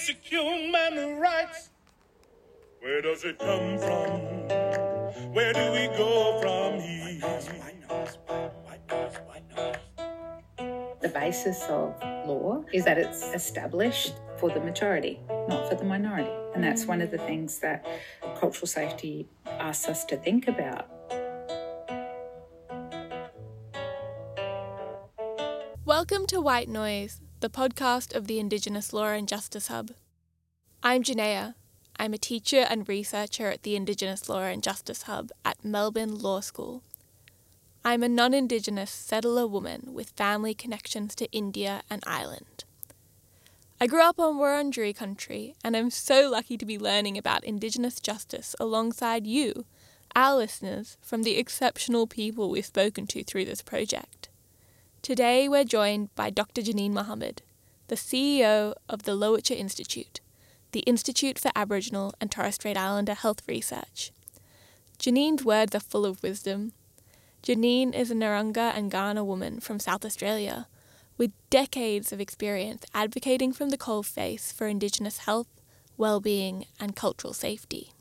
[0.00, 1.68] basic human rights.
[2.80, 4.20] Where does it come from?
[5.34, 7.20] Where do we go from here?
[11.02, 11.94] The basis of
[12.26, 16.30] law is that it's established for the majority, not for the minority.
[16.54, 17.84] And that's one of the things that
[18.38, 20.88] cultural safety asks us to think about.
[25.84, 29.92] Welcome to White Noise, the podcast of the Indigenous Law and Justice Hub.
[30.82, 31.54] I'm Jaynaya.
[31.96, 36.40] I'm a teacher and researcher at the Indigenous Law and Justice Hub at Melbourne Law
[36.40, 36.82] School.
[37.82, 42.64] I'm a non Indigenous settler woman with family connections to India and Ireland.
[43.80, 48.00] I grew up on Wurundjeri country and I'm so lucky to be learning about Indigenous
[48.00, 49.64] justice alongside you,
[50.14, 54.19] our listeners, from the exceptional people we've spoken to through this project.
[55.02, 56.60] Today we're joined by Dr.
[56.60, 57.40] Janine Mohamed,
[57.88, 60.20] the CEO of the Lowitja Institute,
[60.72, 64.12] the Institute for Aboriginal and Torres Strait Islander Health Research.
[64.98, 66.72] Janine's words are full of wisdom.
[67.42, 70.68] Janine is a Narrunga and Kaurna woman from South Australia
[71.16, 75.48] with decades of experience advocating from the coalface for Indigenous health,
[75.96, 77.94] well-being and cultural safety.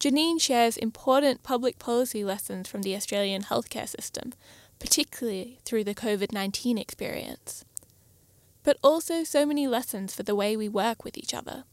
[0.00, 4.32] Janine shares important public policy lessons from the Australian healthcare system,
[4.78, 7.64] particularly through the COVID 19 experience
[8.68, 11.64] but also so many lessons for the way we work with each other.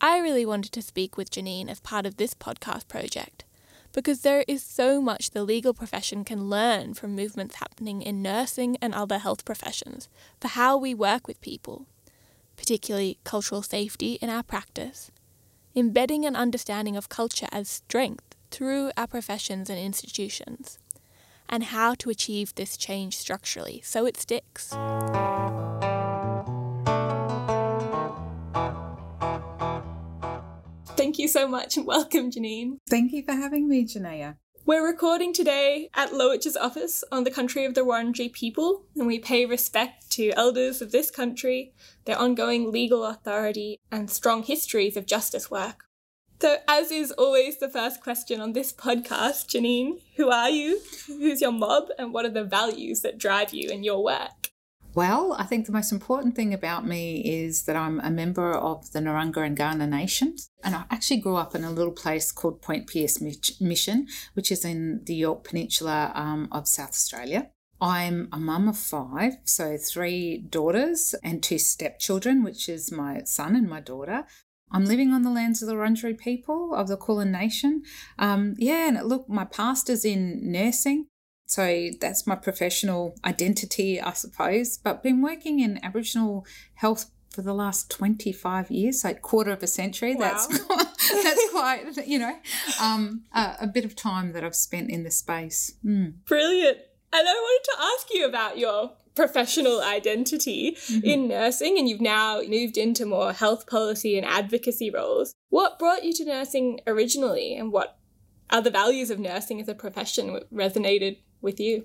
[0.00, 3.44] I really wanted to speak with Janine as part of this podcast project
[3.92, 8.76] because there is so much the legal profession can learn from movements happening in nursing
[8.80, 10.08] and other health professions
[10.40, 11.86] for how we work with people,
[12.56, 15.10] particularly cultural safety in our practice,
[15.74, 20.78] embedding an understanding of culture as strength through our professions and institutions,
[21.48, 24.74] and how to achieve this change structurally so it sticks.
[30.96, 32.78] Thank you so much and welcome, Janine.
[32.90, 34.36] Thank you for having me, Jaynaya.
[34.68, 39.18] We're recording today at Lowitja's office on the country of the Wurundjeri people, and we
[39.18, 41.72] pay respect to elders of this country,
[42.04, 45.87] their ongoing legal authority, and strong histories of justice work.
[46.40, 50.80] So, as is always the first question on this podcast, Janine, who are you?
[51.08, 51.88] Who's your mob?
[51.98, 54.50] And what are the values that drive you in your work?
[54.94, 58.92] Well, I think the most important thing about me is that I'm a member of
[58.92, 60.48] the Narrunga and Kaurna nations.
[60.62, 63.20] And I actually grew up in a little place called Point Pearce
[63.60, 67.50] Mission, which is in the Yorke Peninsula um, of South Australia.
[67.80, 73.54] I'm a mum of five, so three daughters and two stepchildren, which is my son
[73.54, 74.24] and my daughter.
[74.70, 77.82] I'm living on the lands of the Wurundjeri people of the Kulin Nation.
[78.18, 81.06] Um, yeah, and look, my past is in nursing.
[81.46, 84.76] So that's my professional identity, I suppose.
[84.76, 89.66] But been working in Aboriginal health for the last 25 years, so quarter of a
[89.66, 90.14] century.
[90.14, 90.46] Wow.
[90.48, 90.86] That's quite,
[91.22, 92.36] that's quite, you know,
[92.82, 95.74] um, a, a, bit of time that I've spent in the space.
[95.84, 96.14] Mm.
[96.24, 96.78] Brilliant.
[97.12, 101.04] And I wanted to ask you about your professional identity mm-hmm.
[101.04, 105.34] in nursing, and you've now moved into more health policy and advocacy roles.
[105.48, 107.98] What brought you to nursing originally, and what
[108.50, 111.84] are the values of nursing as a profession resonated with you?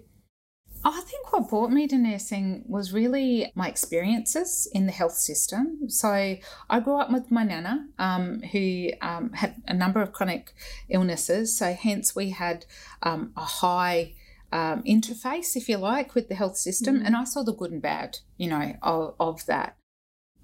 [0.85, 5.89] I think what brought me to nursing was really my experiences in the health system.
[5.89, 6.09] So
[6.69, 10.53] I grew up with my nana, um, who um, had a number of chronic
[10.89, 11.57] illnesses.
[11.57, 12.65] So hence we had
[13.01, 14.15] um, a high
[14.53, 17.05] um, interface, if you like, with the health system, mm.
[17.05, 19.75] and I saw the good and bad, you know, of, of that.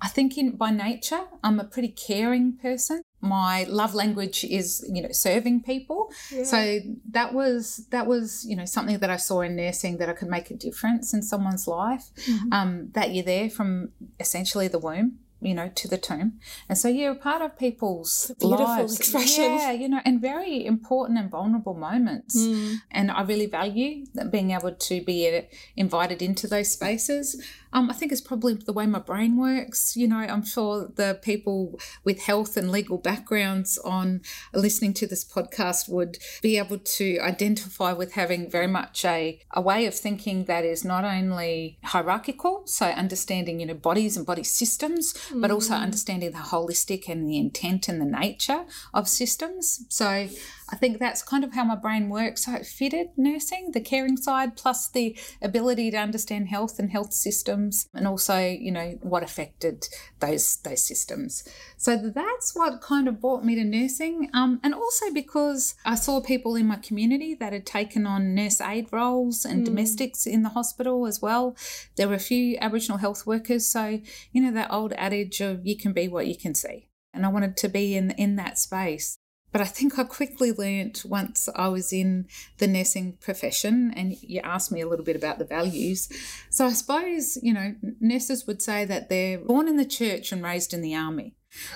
[0.01, 5.01] I think in by nature, I'm a pretty caring person my love language is you
[5.01, 6.43] know serving people yeah.
[6.43, 10.13] so that was that was you know something that i saw in nursing that i
[10.13, 12.53] could make a difference in someone's life mm-hmm.
[12.53, 13.89] um, that you're there from
[14.19, 16.39] essentially the womb you know, to the tomb.
[16.67, 18.99] And so you're a part of people's beautiful lives.
[18.99, 19.43] expression.
[19.43, 22.37] Yeah, you know, and very important and vulnerable moments.
[22.37, 22.81] Mm.
[22.91, 25.41] And I really value being able to be uh,
[25.75, 27.41] invited into those spaces.
[27.73, 29.95] Um, I think it's probably the way my brain works.
[29.95, 34.21] You know, I'm sure the people with health and legal backgrounds on
[34.53, 39.61] listening to this podcast would be able to identify with having very much a, a
[39.61, 44.43] way of thinking that is not only hierarchical, so understanding, you know, bodies and body
[44.43, 45.41] systems, mm.
[45.41, 45.81] but also mm.
[45.81, 49.85] understanding the holistic and the intent and the nature of systems.
[49.89, 50.27] So
[50.71, 52.45] I think that's kind of how my brain works.
[52.45, 57.13] So it fitted nursing, the caring side, plus the ability to understand health and health
[57.13, 59.87] systems, and also, you know, what affected
[60.19, 61.43] those those systems.
[61.77, 66.21] So that's what kind of brought me to nursing, um, and also because I saw
[66.21, 69.65] people in my community that had taken on nurse aid roles and mm.
[69.65, 71.55] domestics in the hospital as well.
[71.95, 73.99] There were a few Aboriginal health workers, so
[74.31, 77.29] you know that old adage of you can be what you can see and I
[77.29, 79.18] wanted to be in in that space.
[79.51, 84.41] But I think I quickly learnt once I was in the nursing profession, and you
[84.41, 86.09] asked me a little bit about the values.
[86.49, 90.43] So I suppose, you know, nurses would say that they're born in the church and
[90.43, 91.35] raised in the army.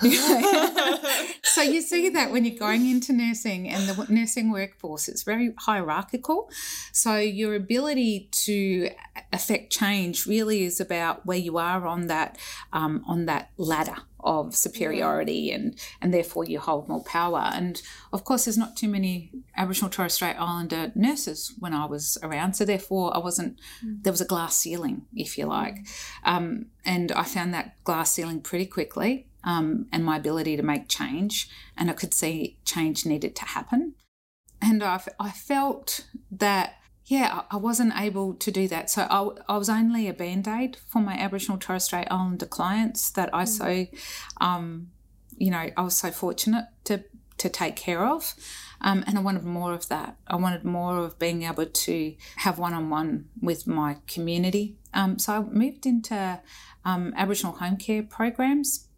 [1.42, 5.52] so you see that when you're going into nursing and the nursing workforce, it's very
[5.58, 6.48] hierarchical.
[6.92, 8.90] So your ability to
[9.32, 12.38] affect change really is about where you are on that
[12.72, 17.50] um, on that ladder of superiority and and therefore you hold more power.
[17.52, 17.80] And
[18.12, 22.54] of course there's not too many aboriginal torres strait islander nurses when i was around
[22.54, 24.02] so therefore i wasn't mm.
[24.02, 25.76] there was a glass ceiling if you like.
[26.24, 30.88] Um, and i found that glass ceiling pretty quickly um, and my ability to make
[30.88, 33.94] change and i could see change needed to happen.
[34.60, 36.74] And i, I felt that
[37.06, 38.90] yeah, I wasn't able to do that.
[38.90, 43.10] So I, I was only a band aid for my Aboriginal Torres Strait Islander clients
[43.10, 43.48] that I mm.
[43.48, 43.86] so,
[44.40, 44.88] um,
[45.36, 47.04] you know, I was so fortunate to
[47.36, 48.34] to take care of.
[48.80, 50.16] Um, and I wanted more of that.
[50.26, 54.76] I wanted more of being able to have one on one with my community.
[54.92, 56.40] Um, so I moved into
[56.84, 58.88] um, Aboriginal home care programs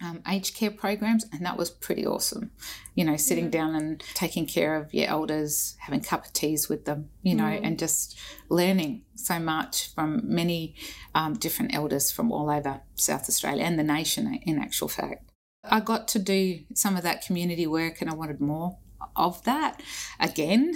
[0.00, 2.50] um, aged care programs, and that was pretty awesome.
[2.94, 3.50] You know, sitting yeah.
[3.50, 7.34] down and taking care of your elders, having a cup of teas with them, you
[7.34, 7.60] know, mm.
[7.62, 10.74] and just learning so much from many
[11.14, 15.30] um, different elders from all over South Australia and the nation, in actual fact.
[15.68, 18.78] I got to do some of that community work and I wanted more
[19.16, 19.82] of that
[20.20, 20.74] again.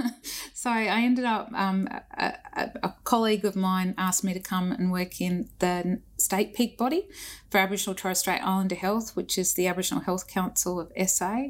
[0.54, 2.34] so I ended up, um, a,
[2.82, 7.08] a, colleague of mine asked me to come and work in the state peak body
[7.50, 11.48] for Aboriginal Torres Strait Islander Health, which is the Aboriginal Health Council of SA.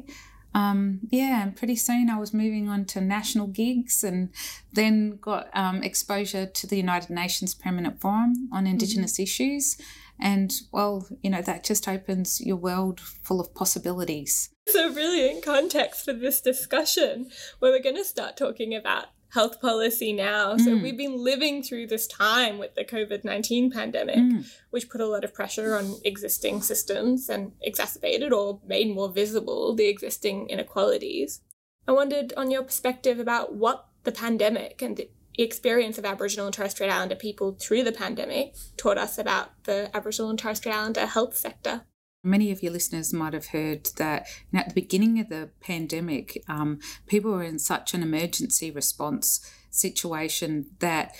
[0.55, 4.29] Um, yeah, and pretty soon I was moving on to national gigs and
[4.71, 9.23] then got um, exposure to the United Nations Permanent Forum on Indigenous mm-hmm.
[9.23, 9.77] issues.
[10.19, 14.52] And well, you know, that just opens your world full of possibilities.
[14.65, 17.29] It's a brilliant context for this discussion
[17.59, 20.57] where we're going to start talking about health policy now.
[20.57, 20.81] So mm.
[20.81, 24.45] we've been living through this time with the COVID 19 pandemic, mm.
[24.69, 29.75] which put a lot of pressure on existing systems and exacerbated or made more visible
[29.75, 31.41] the existing inequalities.
[31.87, 36.53] I wondered on your perspective about what the pandemic and the experience of Aboriginal and
[36.53, 40.75] Torres Strait Islander people through the pandemic taught us about the Aboriginal and Torres Strait
[40.75, 41.81] Islander health sector.
[42.23, 46.79] Many of your listeners might have heard that at the beginning of the pandemic, um,
[47.05, 51.15] people were in such an emergency response situation that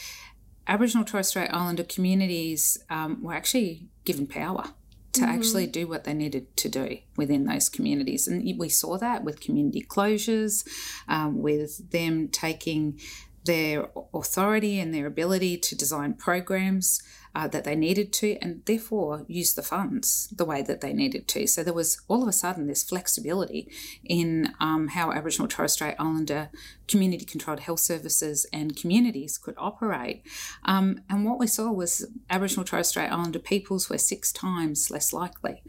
[0.65, 4.69] Aboriginal Torres Strait Islander communities um, were actually given power
[5.11, 5.29] to mm-hmm.
[5.29, 8.27] actually do what they needed to do within those communities.
[8.27, 10.65] And we saw that with community closures,
[11.07, 12.99] um, with them taking
[13.45, 17.01] their authority and their ability to design programs
[17.35, 21.27] uh, that they needed to and therefore use the funds the way that they needed
[21.27, 21.47] to.
[21.47, 23.71] So there was all of a sudden this flexibility
[24.03, 26.49] in um, how Aboriginal Torres Strait Islander
[26.87, 30.23] community controlled health services and communities could operate.
[30.63, 35.11] Um, and what we saw was Aboriginal Torres Strait Islander peoples were six times less
[35.11, 35.63] likely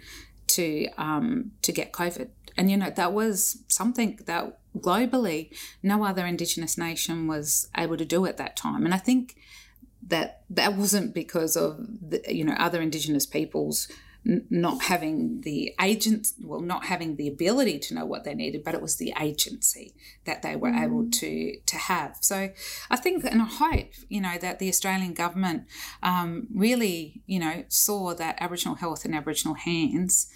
[0.49, 2.29] to um, to get COVID.
[2.57, 5.51] And you know that was something that globally
[5.83, 8.85] no other Indigenous nation was able to do at that time.
[8.85, 9.37] And I think
[10.09, 13.89] that that wasn't because of the, you know other indigenous peoples
[14.27, 18.75] not having the agent well not having the ability to know what they needed but
[18.75, 20.83] it was the agency that they were mm.
[20.83, 22.51] able to to have so
[22.91, 25.65] i think and i hope you know that the australian government
[26.03, 30.31] um, really you know saw that aboriginal health in aboriginal hands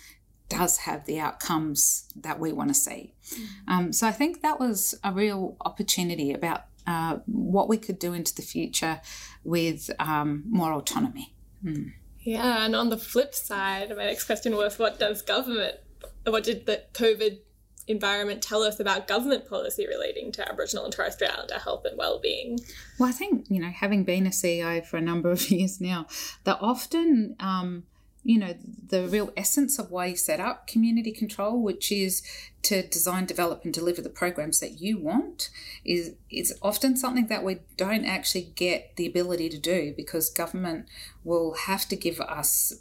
[0.49, 3.47] does have the outcomes that we want to see mm.
[3.69, 8.15] um, so i think that was a real opportunity about uh, what we could do
[8.15, 8.99] into the future
[9.45, 11.35] with um, more autonomy.
[11.63, 11.93] Mm.
[12.21, 15.77] Yeah, and on the flip side, my next question was what does government,
[16.25, 17.41] what did the COVID
[17.89, 21.99] environment tell us about government policy relating to Aboriginal and Torres Strait Islander health and
[21.99, 22.59] well-being?
[22.99, 26.07] Well, I think you know, having been a CEO for a number of years now,
[26.45, 27.85] that often um,
[28.25, 28.55] you know
[28.89, 32.23] the real essence of why you set up community control which is
[32.63, 35.51] to design develop and deliver the programs that you want
[35.85, 40.87] is is often something that we don't actually get the ability to do because government
[41.29, 42.73] will have to give us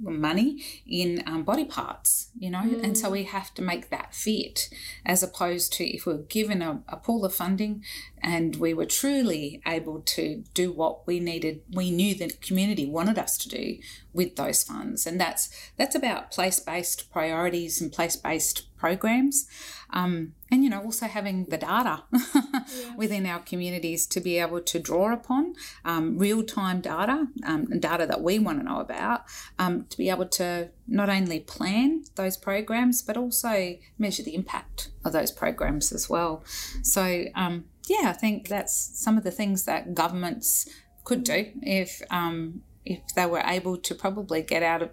[0.00, 2.82] money in um, body parts, you know, mm.
[2.82, 4.68] and so we have to make that fit
[5.06, 7.82] as opposed to if we are given a, a, pool of funding
[8.20, 13.16] and we were truly able to do what we needed, we knew the community wanted
[13.16, 13.78] us to do
[14.12, 19.46] with those funds, and that's that's about place based priorities and place based programs.
[19.90, 22.94] Um, and you know also having the data yeah.
[22.96, 27.18] within our communities to be able to draw upon um, real-time data
[27.50, 29.20] um, and data that we want to know about
[29.58, 33.54] um, to be able to not only plan those programs but also
[33.98, 36.44] measure the impact of those programs as well
[36.82, 40.68] so um, yeah i think that's some of the things that governments
[41.04, 44.90] could do if um, if they were able to probably get out of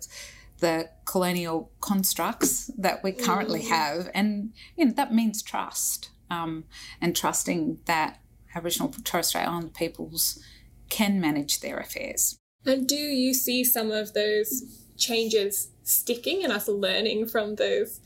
[0.61, 3.69] the colonial constructs that we currently mm.
[3.69, 4.09] have.
[4.13, 6.63] And you know, that means trust um,
[7.01, 8.19] and trusting that
[8.55, 10.41] Aboriginal Torres Strait Islander peoples
[10.89, 12.37] can manage their affairs.
[12.65, 18.01] And do you see some of those changes sticking and us learning from those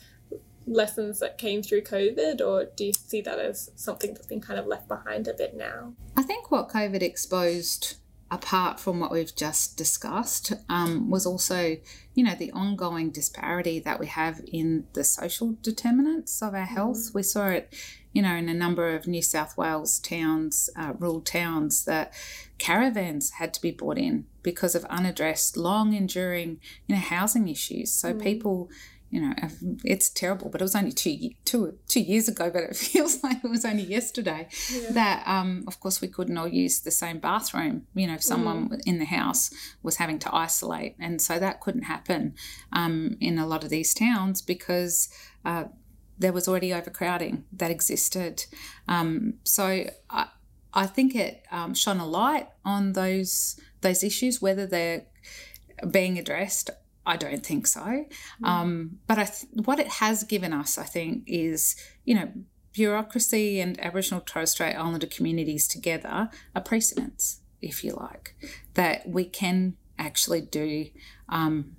[0.68, 4.60] lessons that came through COVID, or do you see that as something that's been kind
[4.60, 5.94] of left behind a bit now?
[6.18, 7.98] I think what COVID exposed
[8.32, 11.77] apart from what we've just discussed, um, was also,
[12.15, 16.98] you know, the ongoing disparity that we have in the social determinants of our health.
[16.98, 17.17] Mm-hmm.
[17.17, 17.74] We saw it,
[18.13, 22.13] you know, in a number of New South Wales towns, uh, rural towns, that
[22.58, 27.91] caravans had to be brought in because of unaddressed, long enduring, you know, housing issues.
[27.91, 28.22] So mm-hmm.
[28.22, 28.70] people
[29.10, 29.34] you know,
[29.84, 33.44] it's terrible, but it was only two, two, two years ago, but it feels like
[33.44, 34.92] it was only yesterday yeah.
[34.92, 37.88] that, um, of course, we couldn't all use the same bathroom.
[37.94, 38.82] You know, if someone mm.
[38.86, 40.96] in the house was having to isolate.
[41.00, 42.36] And so that couldn't happen
[42.74, 45.10] um, in a lot of these towns because
[45.46, 45.66] uh,
[46.18, 48.46] there was already overcrowding that existed.
[48.88, 50.28] Um, so I,
[50.74, 55.04] I think it um, shone a light on those those issues, whether they're
[55.92, 56.70] being addressed
[57.06, 57.82] I don't think so.
[57.82, 58.06] Mm.
[58.44, 62.32] Um, but I th- what it has given us, I think, is you know
[62.74, 68.36] bureaucracy and Aboriginal Torres Strait Islander communities together are precedents, if you like,
[68.74, 70.88] that we can actually do
[71.30, 71.78] um,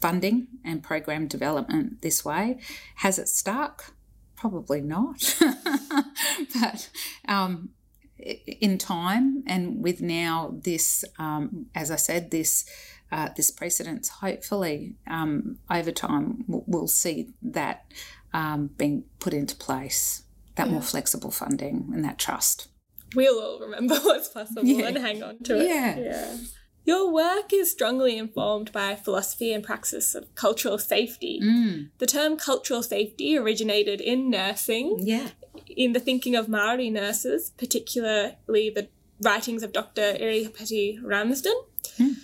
[0.00, 2.58] funding and program development this way.
[2.96, 3.94] Has it stuck?
[4.34, 5.36] Probably not.
[6.60, 6.90] but
[7.28, 7.70] um,
[8.18, 12.64] in time and with now this, um, as I said, this
[13.12, 17.84] uh, this precedence, hopefully um, over time we'll, see that
[18.32, 20.24] um, being put into place,
[20.56, 20.72] that yeah.
[20.72, 22.68] more flexible funding and that trust.
[23.14, 24.88] We'll all remember what's possible yeah.
[24.88, 25.68] and hang on to it.
[25.68, 25.98] Yeah.
[25.98, 26.36] yeah.
[26.84, 31.38] Your work is strongly informed by philosophy and praxis of cultural safety.
[31.40, 31.90] Mm.
[31.98, 34.96] The term cultural safety originated in nursing.
[35.00, 35.28] Yeah.
[35.68, 38.88] In the thinking of Maori nurses, particularly the
[39.20, 40.14] writings of Dr.
[40.14, 41.54] Irihapeti Ramsden.
[41.98, 42.16] Mm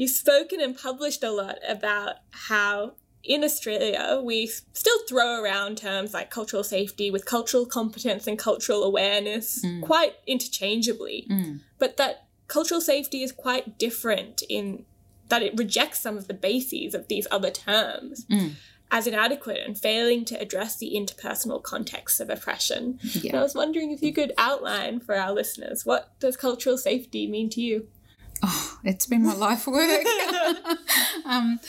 [0.00, 2.92] you've spoken and published a lot about how
[3.22, 8.82] in Australia we still throw around terms like cultural safety with cultural competence and cultural
[8.82, 9.82] awareness mm.
[9.82, 11.26] quite interchangeably.
[11.30, 11.60] Mm.
[11.78, 14.86] But that cultural safety is quite different in
[15.28, 18.24] that it rejects some of the bases of these other terms.
[18.24, 18.52] Mm.
[18.90, 22.98] As inadequate and failing to address the interpersonal context of oppression.
[23.02, 23.32] Yeah.
[23.32, 27.26] And I was wondering if you could outline for our listeners what does cultural safety
[27.26, 27.86] mean to you?
[28.42, 30.06] Oh, it's been my life work.
[31.26, 31.60] um,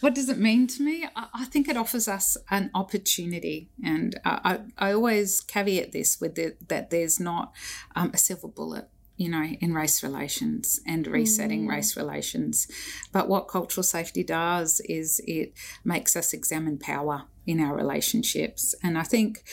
[0.00, 1.06] what does it mean to me?
[1.14, 6.34] I, I, think it offers us an opportunity, and I, I, always caveat this with
[6.34, 7.52] the, that there's not
[7.94, 8.88] um, a silver bullet.
[9.16, 11.68] You know, in race relations and resetting mm.
[11.68, 12.66] race relations.
[13.12, 15.52] But what cultural safety does is it
[15.84, 18.74] makes us examine power in our relationships.
[18.82, 19.44] And I think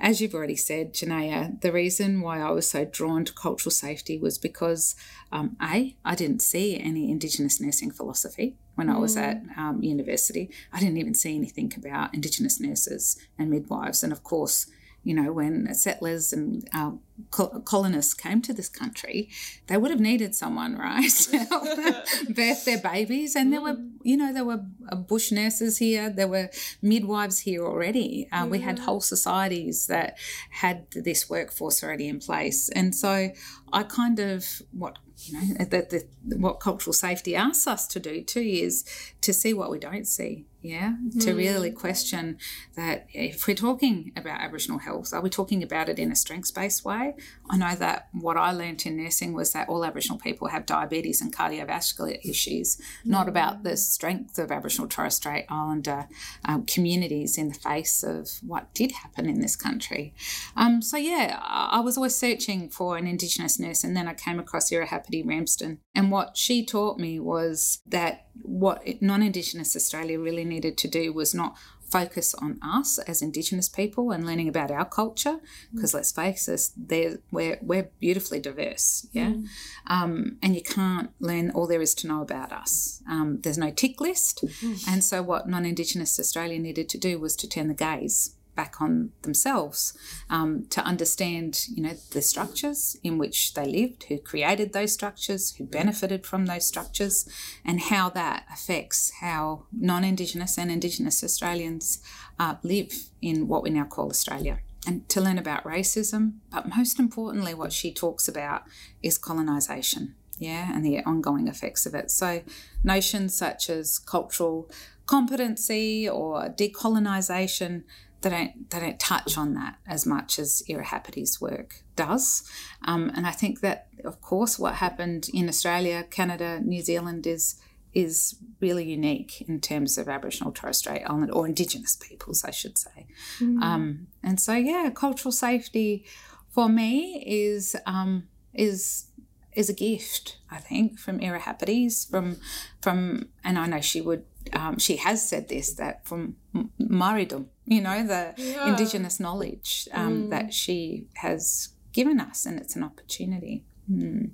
[0.00, 4.16] as you've already said, Jaynaya, the reason why I was so drawn to cultural safety
[4.16, 4.94] was because,
[5.32, 8.94] um, A, I didn't see any Indigenous nursing philosophy when mm.
[8.94, 9.58] I was at mm.
[9.58, 10.50] um, university.
[10.72, 14.04] I didn't even see anything about Indigenous nurses and midwives.
[14.04, 14.66] And of course,
[15.02, 16.92] you know, when settlers and uh,
[17.30, 19.28] colonists came to this country,
[19.66, 23.36] they would have needed someone, right, to birth their babies.
[23.36, 23.90] And there were, mm.
[24.02, 26.50] you know, there were uh, bush nurses here, there were
[26.82, 28.28] midwives here already.
[28.32, 30.18] Uh, We had whole societies that
[30.50, 32.68] had this workforce already in place.
[32.68, 33.30] And so
[33.72, 36.06] I kind of, what you know that the,
[36.36, 38.84] what cultural safety asks us to do too is
[39.20, 41.24] to see what we don't see yeah mm.
[41.24, 42.38] to really question
[42.76, 46.84] that if we're talking about aboriginal health are we talking about it in a strengths-based
[46.84, 47.07] way
[47.50, 51.20] I know that what I learned in nursing was that all Aboriginal people have diabetes
[51.20, 53.10] and cardiovascular issues, mm-hmm.
[53.10, 56.08] not about the strength of Aboriginal Torres Strait Islander
[56.44, 60.14] um, communities in the face of what did happen in this country.
[60.56, 64.38] Um, so, yeah, I was always searching for an Indigenous nurse, and then I came
[64.38, 65.78] across Ira Irihapeti Ramsden.
[65.94, 71.12] And what she taught me was that what non Indigenous Australia really needed to do
[71.12, 71.56] was not
[71.90, 75.38] focus on us as Indigenous people and learning about our culture,
[75.74, 75.94] because mm.
[75.94, 79.30] let's face it, we're, we're beautifully diverse, yeah?
[79.30, 79.46] Mm.
[79.86, 83.02] Um, and you can't learn all there is to know about us.
[83.08, 84.44] Um, there's no tick list.
[84.44, 84.88] Mm.
[84.88, 88.80] And so, what non Indigenous Australia needed to do was to turn the gaze back
[88.80, 89.96] on themselves
[90.28, 95.54] um, to understand, you know, the structures in which they lived, who created those structures,
[95.54, 97.16] who benefited from those structures,
[97.64, 102.02] and how that affects how non-Indigenous and Indigenous Australians
[102.40, 104.58] uh, live in what we now call Australia.
[104.88, 108.62] And to learn about racism, but most importantly, what she talks about
[109.04, 112.12] is colonisation yeah, and the ongoing effects of it.
[112.12, 112.42] So,
[112.84, 114.70] notions such as cultural
[115.08, 117.82] competency or decolonisation
[118.20, 122.42] they don't they don't touch on that as much as Irihapeti's work does.
[122.84, 127.60] Um, and I think that, of course, what happened in Australia, Canada, New Zealand is
[127.94, 132.76] is really unique in terms of Aboriginal Torres Strait Islander or Indigenous peoples, I should
[132.76, 133.06] say.
[133.40, 133.62] Mm.
[133.62, 136.04] Um, and so, yeah, cultural safety
[136.50, 139.06] for me is um, is
[139.54, 142.36] is a gift, I think, from Irihapeti's, from
[142.80, 146.36] from, and I know she would um, she has said this that from
[146.80, 148.68] Maoridom, you know, the yeah.
[148.68, 150.30] indigenous knowledge um, mm.
[150.30, 153.64] that she has given us, and it's an opportunity.
[153.90, 154.32] Mm.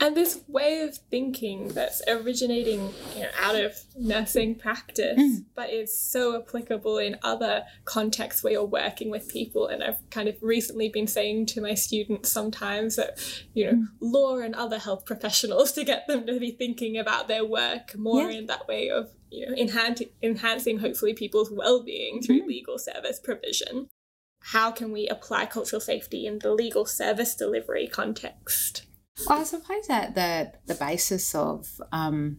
[0.00, 5.44] And this way of thinking that's originating you know, out of nursing practice, mm.
[5.54, 9.68] but is so applicable in other contexts where you're working with people.
[9.68, 13.18] And I've kind of recently been saying to my students sometimes that,
[13.54, 13.86] you know, mm.
[14.00, 18.30] law and other health professionals to get them to be thinking about their work more
[18.30, 18.38] yeah.
[18.38, 22.46] in that way of, you know, enhancing, enhancing hopefully people's well-being through mm.
[22.46, 23.88] legal service provision.
[24.48, 28.84] How can we apply cultural safety in the legal service delivery context?
[29.28, 32.38] Well, I suppose that the the basis of um,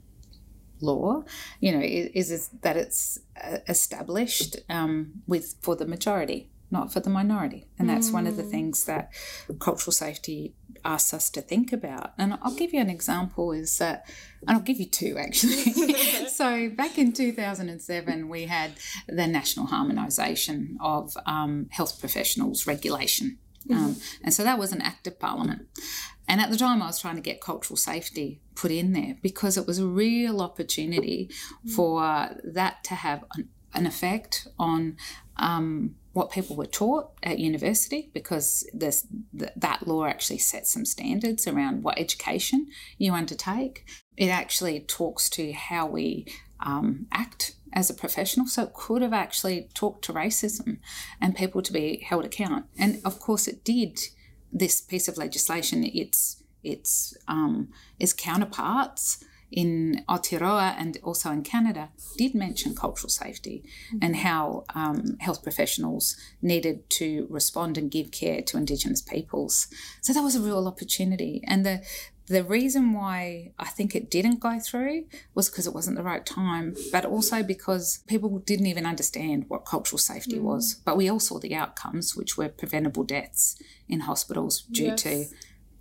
[0.82, 1.24] law,
[1.60, 7.00] you know, is, is that it's uh, established um, with for the majority, not for
[7.00, 8.14] the minority, and that's mm.
[8.14, 8.52] one of the mm.
[8.52, 9.12] things that
[9.60, 10.54] cultural safety
[10.84, 12.14] asks us to think about.
[12.18, 13.54] And I'll give you an example.
[13.54, 14.08] Is that,
[14.42, 15.94] and I'll give you two actually.
[16.28, 18.72] so back in two thousand and seven, we had
[19.08, 23.38] the national harmonisation of um, health professionals regulation.
[23.68, 23.84] Mm-hmm.
[23.84, 25.68] Um, and so that was an act of parliament.
[26.28, 29.58] And at the time, I was trying to get cultural safety put in there because
[29.58, 31.30] it was a real opportunity
[31.76, 34.98] for that to have an, an effect on
[35.38, 41.46] um, what people were taught at university because this, that law actually sets some standards
[41.46, 43.86] around what education you undertake.
[44.16, 46.26] It actually talks to how we
[46.62, 48.48] um, act as a professional.
[48.48, 50.78] So it could have actually talked to racism
[51.20, 52.66] and people to be held account.
[52.78, 54.00] And of course, it did
[54.56, 61.90] this piece of legislation, its its um, its counterparts in Aotearoa and also in Canada
[62.18, 64.00] did mention cultural safety mm-hmm.
[64.02, 69.68] and how um, health professionals needed to respond and give care to Indigenous peoples.
[70.02, 71.44] So that was a real opportunity.
[71.46, 71.84] And the
[72.28, 76.26] the reason why I think it didn't go through was because it wasn't the right
[76.26, 80.42] time, but also because people didn't even understand what cultural safety mm.
[80.42, 80.82] was.
[80.86, 85.04] But we all saw the outcomes, which were preventable deaths in hospitals due yes.
[85.04, 85.26] to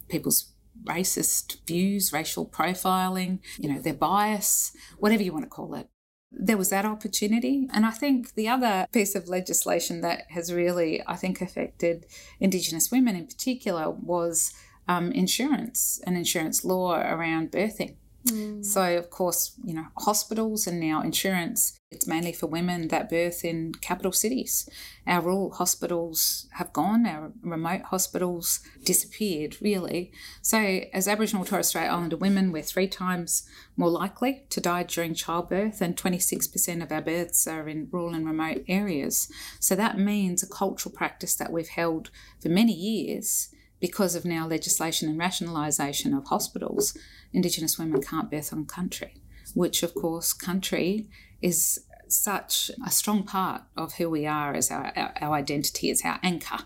[0.08, 0.52] people's
[0.84, 5.88] racist views, racial profiling, you know, their bias, whatever you want to call it.
[6.30, 7.68] There was that opportunity.
[7.72, 12.06] And I think the other piece of legislation that has really, I think, affected
[12.40, 14.52] Indigenous women in particular was
[14.88, 17.96] um, insurance and insurance law around birthing.
[18.26, 18.64] Mm.
[18.64, 23.44] So, of course, you know, hospitals and now insurance, it's mainly for women that birth
[23.44, 24.68] in capital cities.
[25.06, 30.10] Our rural hospitals have gone, our remote hospitals disappeared, really.
[30.40, 35.12] So, as Aboriginal Torres Strait Islander women, we're three times more likely to die during
[35.12, 39.30] childbirth, and 26% of our births are in rural and remote areas.
[39.60, 43.50] So, that means a cultural practice that we've held for many years
[43.84, 46.96] because of now legislation and rationalisation of hospitals,
[47.34, 49.12] Indigenous women can't birth on country,
[49.52, 51.06] which of course country
[51.42, 56.18] is such a strong part of who we are as our, our, identity, as our
[56.22, 56.60] anchor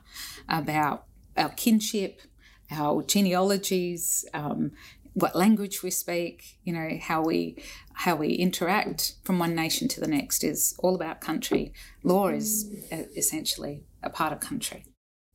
[0.48, 2.22] about our kinship,
[2.70, 4.70] our genealogies, um,
[5.14, 7.60] what language we speak, you know, how we
[7.94, 11.72] how we interact from one nation to the next is all about country.
[12.04, 14.84] Law is uh, essentially a part of country.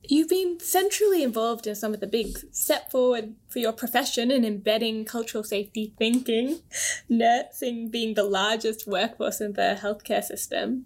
[0.05, 4.43] You've been centrally involved in some of the big step forward for your profession in
[4.43, 6.59] embedding cultural safety thinking,
[7.09, 10.85] nursing being the largest workforce in the healthcare system.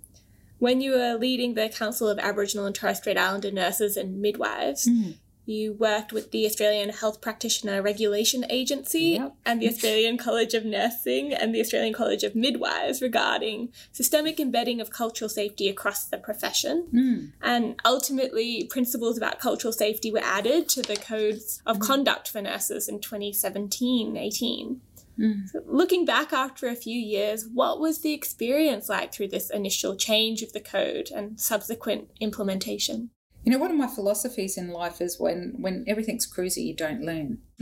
[0.59, 4.87] When you were leading the Council of Aboriginal and Torres Strait Islander Nurses and Midwives,
[4.87, 5.15] mm.
[5.47, 9.35] You worked with the Australian Health Practitioner Regulation Agency Yep.
[9.45, 14.81] and the Australian College of Nursing and the Australian College of Midwives regarding systemic embedding
[14.81, 16.87] of cultural safety across the profession.
[16.93, 17.31] Mm.
[17.41, 22.89] And ultimately, principles about cultural safety were added to the codes of conduct for nurses
[22.89, 24.81] in 2017 18.
[25.17, 25.49] Mm.
[25.49, 29.95] So looking back after a few years, what was the experience like through this initial
[29.95, 33.11] change of the code and subsequent implementation?
[33.47, 37.01] You know, one of my philosophies in life is when when everything's cruisy, you don't
[37.01, 37.37] learn.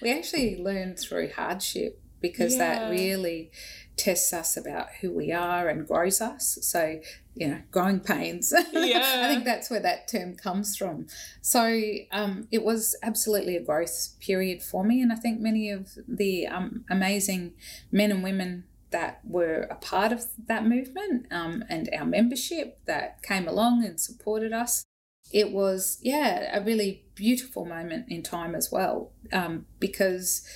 [0.00, 2.78] we actually learn through hardship because Yeah.
[2.78, 3.50] that really
[3.98, 6.56] tests us about who we are and grows us.
[6.62, 7.00] So,
[7.34, 8.50] you know, growing pains.
[8.72, 9.20] Yeah.
[9.24, 11.06] I think that's where that term comes from.
[11.42, 11.78] So,
[12.10, 15.02] um, it was absolutely a growth period for me.
[15.02, 17.52] And I think many of the um, amazing
[17.92, 23.22] men and women that were a part of that movement um, and our membership that
[23.22, 24.84] came along and supported us.
[25.32, 30.46] It was yeah a really beautiful moment in time as well um, because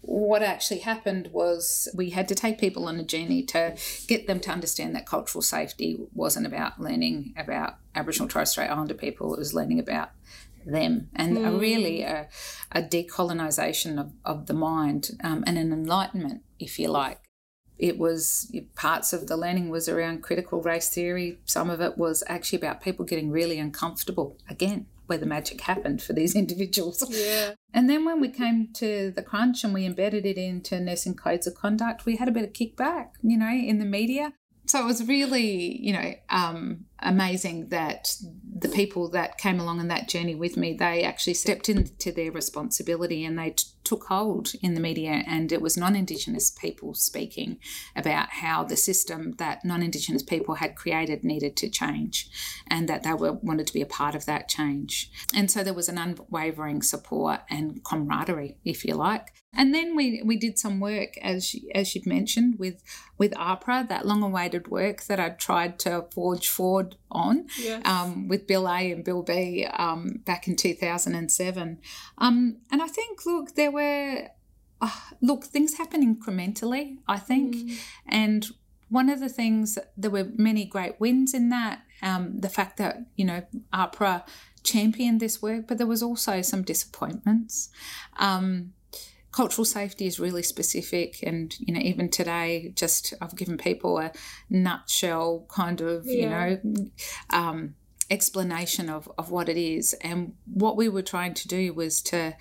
[0.00, 4.38] what actually happened was we had to take people on a journey to get them
[4.40, 9.38] to understand that cultural safety wasn't about learning about aboriginal torres strait islander people it
[9.38, 10.10] was learning about
[10.66, 11.08] them.
[11.14, 12.28] And a really a,
[12.72, 17.20] a decolonisation of, of the mind um, and an enlightenment if you like
[17.78, 21.38] it was parts of the learning was around critical race theory.
[21.44, 26.02] Some of it was actually about people getting really uncomfortable again where the magic happened
[26.02, 27.04] for these individuals.
[27.08, 27.54] Yeah.
[27.72, 31.46] and then when we came to the crunch and we embedded it into nursing codes
[31.46, 34.32] of conduct we had a bit of kickback you know in the media.
[34.66, 38.14] So it was really you know um, amazing that
[38.60, 42.32] the people that came along on that journey with me they actually stepped into their
[42.32, 45.22] responsibility and they t- took hold in the media.
[45.26, 47.58] And it was non-indigenous people speaking
[47.96, 52.28] about how the system that non-indigenous people had created needed to change
[52.66, 55.10] and that they were wanted to be a part of that change.
[55.34, 60.22] And so there was an unwavering support and camaraderie if you like and then we
[60.24, 62.82] we did some work as you- as you'd mentioned with
[63.16, 67.82] with AHPRA that long awaited work that I'd tried to forge forward on Yes.
[67.84, 71.78] um, with Bill A and Bill B um, back in 2007.
[72.18, 74.28] Um, and I think, look, there were,
[74.80, 77.72] uh, look, things happen incrementally, I think.
[78.06, 78.46] And
[78.88, 81.82] one of the things, there were many great wins in that.
[82.00, 84.24] Um, the fact that, you know, AHPRA
[84.62, 87.70] championed this work, but there was also some disappointments.
[88.18, 88.74] Um,
[89.38, 94.10] cultural safety is really specific and you know even today just i've given people a
[94.50, 96.58] nutshell kind of you know
[97.30, 97.74] um,
[98.10, 99.94] explanation of, of what it is.
[100.00, 102.36] And what we were trying to do was to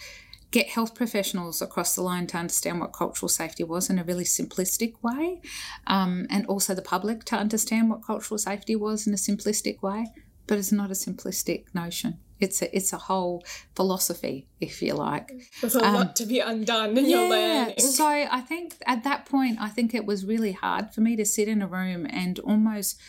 [0.49, 4.23] get health professionals across the line to understand what cultural safety was in a really
[4.23, 5.41] simplistic way
[5.87, 10.07] um, and also the public to understand what cultural safety was in a simplistic way
[10.47, 13.43] but it's not a simplistic notion it's a, it's a whole
[13.75, 17.79] philosophy if you like There's a um, lot to be undone in your learning.
[17.79, 21.25] so I think at that point, I think it was really hard for me to
[21.25, 22.99] sit in a room and almost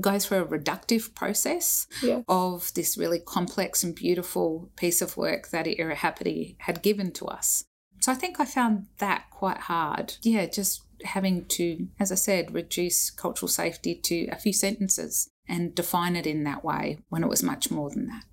[0.00, 2.22] go through a reductive process Yeah.
[2.28, 7.64] of this really complex and beautiful piece of work that Irihapeti had given to us.
[8.00, 10.14] So I think I found that quite hard.
[10.22, 15.74] Yeah, just having to, as I said, reduce cultural safety to a few sentences and
[15.74, 18.24] define it in that way when it was much more than that.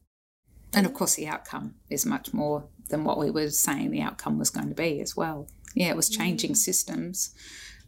[0.74, 4.38] And of course, the outcome is much more than what we were saying the outcome
[4.38, 5.48] was going to be as well.
[5.76, 7.34] Yeah, it was changing systems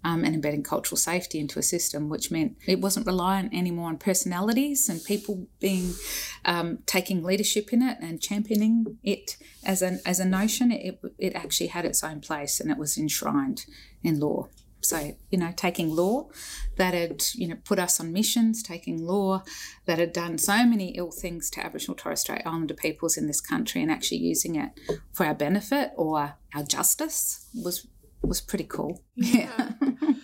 [0.04, 3.98] um, and embedding cultural safety into a system, which meant it wasn't reliant anymore on
[3.98, 5.94] personalities and people being
[6.46, 10.72] um, taking leadership in it and championing it as a as a notion.
[10.72, 13.65] It it actually had its own place and it was enshrined
[14.04, 14.48] in law.
[14.82, 16.30] So, you know, taking law
[16.78, 19.44] that had, you know, put us on missions, taking law
[19.86, 23.41] that had done so many ill things to Aboriginal Torres Strait Islander peoples in this
[23.41, 24.72] country and actually using it
[25.13, 27.88] for our benefit or our justice was
[28.27, 29.03] was pretty cool.
[29.15, 29.71] Yeah.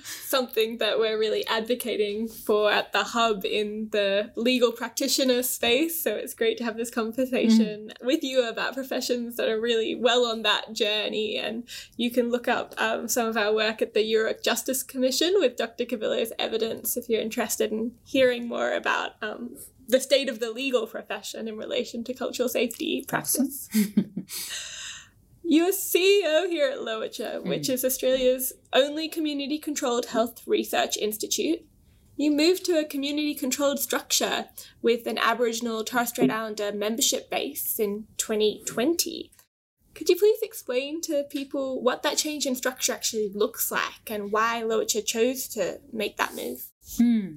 [0.03, 6.03] Something that we're really advocating for at the hub in the legal practitioner space.
[6.03, 10.25] So it's great to have this conversation with you about professions that are really well
[10.25, 11.37] on that journey.
[11.37, 15.33] And you can look up um, some of our work at the Yoorrook Justice Commission
[15.37, 15.85] with Dr.
[15.85, 19.57] Cubillo's evidence if you're interested in hearing more about um,
[19.87, 23.69] the state of the legal profession in relation to cultural safety practice.
[25.49, 31.65] You're CEO here at Lowitja, which is Australia's only community controlled health research institute.
[32.17, 34.49] You moved to a community controlled structure
[34.81, 39.31] with an Aboriginal Torres Strait Islander membership base in 2020.
[39.95, 44.33] Could you please explain to people what that change in structure actually looks like and
[44.33, 46.67] why Lowitja chose to make that move?
[46.97, 47.27] Hmm.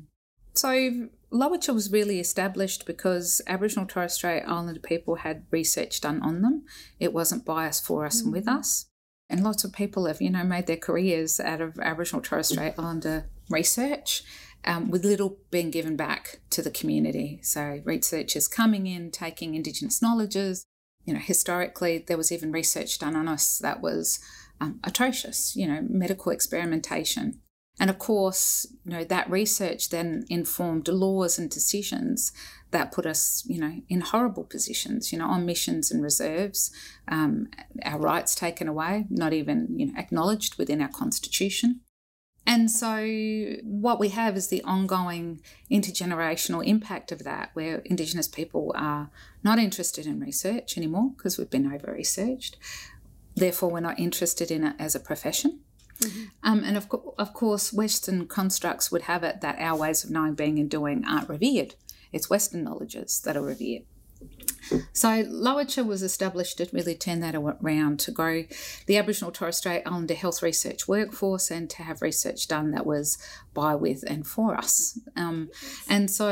[0.54, 6.42] So Lowitja was really established because Aboriginal Torres Strait Islander people had research done on
[6.42, 6.64] them.
[6.98, 8.26] It wasn't biased for us mm-hmm.
[8.26, 8.58] and with mm.
[8.58, 8.86] us.
[9.28, 12.74] And lots of people have, you know, made their careers out of Aboriginal Torres Strait
[12.76, 14.24] Islander research.
[14.62, 17.40] Um, with little being given back to the community.
[17.42, 20.66] So researchers coming in, taking Indigenous knowledges.
[21.06, 24.18] You know, historically, there was even research done on us that was
[24.60, 25.56] um, atrocious.
[25.56, 27.40] You know, medical experimentation.
[27.80, 32.30] And of course, you know, that research then informed laws and decisions
[32.72, 36.70] that put us, you know, in horrible positions, you know, on missions and reserves,
[37.08, 37.48] um,
[37.82, 41.80] our rights taken away, not even, you know, acknowledged within our constitution.
[42.46, 43.06] And so,
[43.62, 45.40] what we have is the ongoing
[45.70, 49.10] intergenerational impact of that, where Indigenous people are
[49.42, 52.56] not interested in research anymore because we've been over researched.
[53.34, 55.60] Therefore, we're not interested in it as a profession.
[56.00, 56.24] Mm-hmm.
[56.42, 60.10] Um, and of, co- of course, Western constructs would have it that our ways of
[60.10, 61.74] knowing, being, and doing aren't revered.
[62.12, 63.82] It's Western knowledges that are revered.
[64.92, 68.44] So Lowitja was established to really turn that around to grow
[68.86, 73.18] the Aboriginal Torres Strait Islander health research workforce and to have research done that was
[73.54, 74.98] by, with, and for us.
[75.16, 75.48] Um,
[75.88, 76.30] and so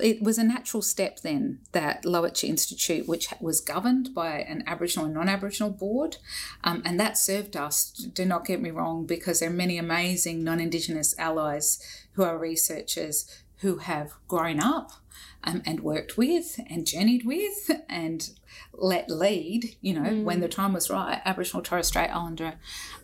[0.00, 5.06] it was a natural step then that Lowitja Institute, which was governed by an Aboriginal
[5.06, 6.16] and non Aboriginal board,
[6.64, 10.42] um, and that served us, do not get me wrong, because there are many amazing
[10.42, 11.78] non Indigenous allies
[12.12, 14.90] who are researchers who have grown up
[15.44, 18.30] um, and worked with and journeyed with and
[18.72, 20.24] let lead, you know, mm.
[20.24, 22.54] when the time was right, Aboriginal Torres Strait Islander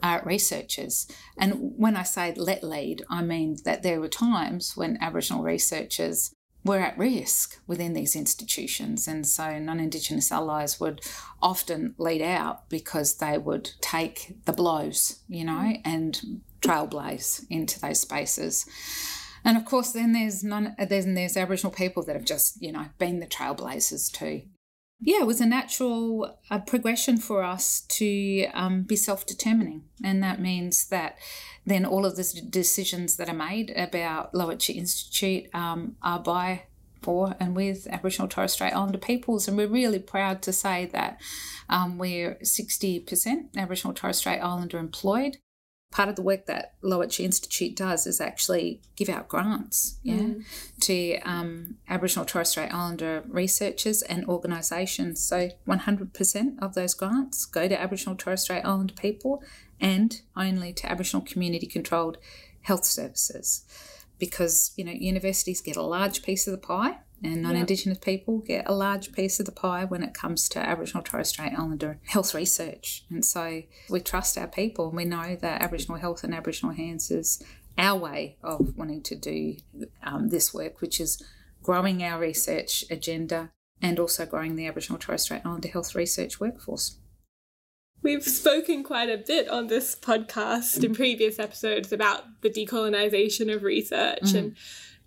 [0.02, 1.06] uh, researchers.
[1.38, 6.34] And when I say let lead, I mean that there were times when Aboriginal researchers
[6.64, 9.08] were at risk within these institutions.
[9.08, 11.00] And so non Indigenous allies would
[11.42, 15.80] often lead out because they would take the blows, you know, mm.
[15.84, 18.66] and trailblaze into those spaces.
[19.44, 20.76] And of course, then there's none.
[20.78, 24.42] Then there's Aboriginal people that have just, you know, been the trailblazers too.
[25.02, 30.40] Yeah, it was a natural uh, progression for us to um, be self-determining, and that
[30.40, 31.16] means that
[31.64, 36.64] then all of the decisions that are made about Lowitja Institute um, are by,
[37.00, 39.48] for, and with Aboriginal Torres Strait Islander peoples.
[39.48, 41.18] And we're really proud to say that
[41.70, 45.38] um, we're 60% Aboriginal Torres Strait Islander employed.
[45.90, 50.44] Part of the work that Lowitja Institute does is actually give out grants yeah, mm.
[50.82, 55.20] to um, Aboriginal Torres Strait Islander researchers and organisations.
[55.20, 59.42] So 100% of those grants go to Aboriginal Torres Strait Islander people
[59.80, 62.18] and only to Aboriginal community controlled
[62.62, 63.64] health services
[64.18, 68.04] because you know universities get a large piece of the pie and non-indigenous yep.
[68.04, 71.52] people get a large piece of the pie when it comes to aboriginal torres strait
[71.56, 76.24] islander health research and so we trust our people and we know that aboriginal health
[76.24, 77.42] and aboriginal hands is
[77.78, 79.56] our way of wanting to do
[80.02, 81.22] um, this work which is
[81.62, 83.50] growing our research agenda
[83.82, 86.98] and also growing the aboriginal torres strait islander health research workforce
[88.02, 93.62] We've spoken quite a bit on this podcast in previous episodes about the decolonization of
[93.62, 94.38] research mm.
[94.38, 94.56] and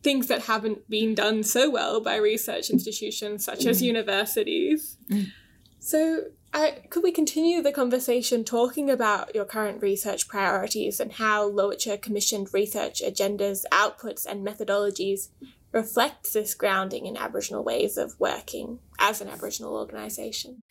[0.03, 3.85] things that haven't been done so well by research institutions such as mm.
[3.85, 4.97] universities.
[5.09, 5.31] Mm.
[5.79, 11.49] So, I, could we continue the conversation talking about your current research priorities and how
[11.49, 15.29] Lowitja commissioned research agendas, outputs, and methodologies
[15.71, 20.61] reflect this grounding in Aboriginal ways of working as an Aboriginal organisation?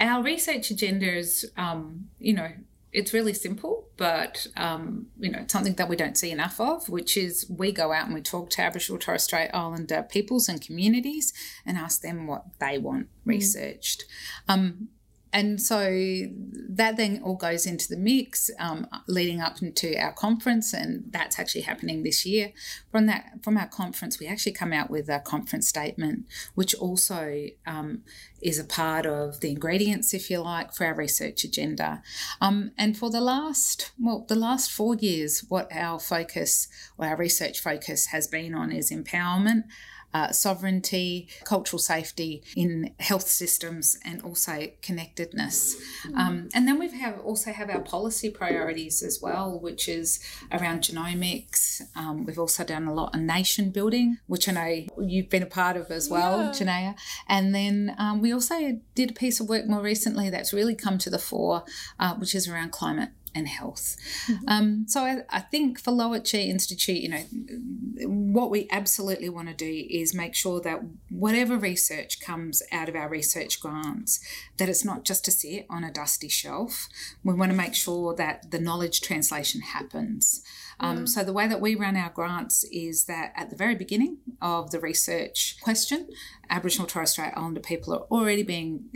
[0.00, 2.50] Our research agenda is, um, you know,
[2.92, 7.16] it's really simple, but um, you know, something that we don't see enough of, which
[7.16, 11.32] is we go out and we talk to Aboriginal Torres Strait Islander peoples and communities
[11.66, 13.08] and ask them what they want mm.
[13.26, 14.04] researched.
[14.48, 14.88] Um,
[15.32, 16.24] and so
[16.70, 21.38] that then all goes into the mix um, leading up into our conference and that's
[21.38, 22.52] actually happening this year.
[22.90, 27.46] From that from our conference we actually come out with a conference statement which also
[27.66, 28.02] um,
[28.40, 32.02] is a part of the ingredients if you like for our research agenda.
[32.40, 37.16] Um, and for the last well the last four years what our focus or our
[37.16, 39.64] research focus has been on is empowerment
[40.14, 45.76] uh, sovereignty, cultural safety in health systems, and also connectedness.
[46.16, 50.20] Um, and then we have also have our policy priorities as well, which is
[50.52, 51.82] around genomics.
[51.94, 55.46] Um, we've also done a lot on nation building, which I know you've been a
[55.46, 56.94] part of as well, yeah.
[57.28, 60.98] And then um, we also did a piece of work more recently that's really come
[60.98, 61.64] to the fore,
[61.98, 63.96] uh, which is around climate and health.
[64.26, 64.48] Mm-hmm.
[64.48, 67.24] Um, so I, I, think for Lowitja Institute, you know,
[68.06, 72.96] what we absolutely want to do is make sure that whatever research comes out of
[72.96, 74.20] our research grants,
[74.58, 76.88] that it's not just to sit on a dusty shelf.
[77.24, 80.42] We want to make sure that the knowledge translation happens.
[80.80, 84.18] Um, So the way that we run our grants is that at the very beginning
[84.40, 86.08] of the research question,
[86.48, 88.90] Aboriginal Torres Strait Islander people are already being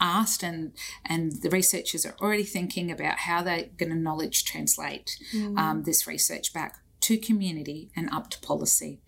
[0.00, 0.72] asked, and
[1.04, 5.18] and the researchers are already thinking about how they're going to knowledge translate
[5.56, 9.00] um, this research back to community and up to policy.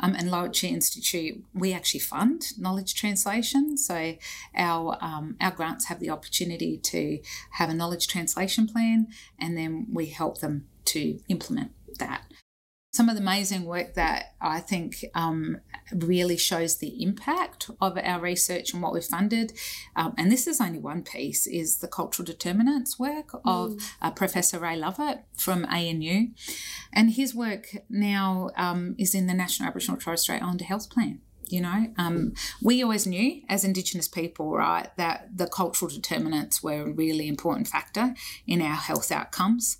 [0.00, 3.76] Um, and Lowitja Institute, we actually fund knowledge translation.
[3.76, 4.16] So
[4.56, 7.20] our um, our grants have the opportunity to
[7.52, 12.24] have a knowledge translation plan, and then we help them to implement that.
[12.94, 15.58] Some of the amazing work that I think um,
[15.92, 19.52] really shows the impact of our research and what we've funded,
[19.96, 24.60] um, and this is only one piece, is the cultural determinants work of uh, Professor
[24.60, 26.28] Ray Lovett from ANU.
[26.92, 31.20] And his work now um, is in the National Aboriginal Torres Strait Islander Health Plan.
[31.48, 36.82] You know, um, we always knew as Indigenous people, right, that the cultural determinants were
[36.82, 38.14] a really important factor
[38.46, 39.78] in our health outcomes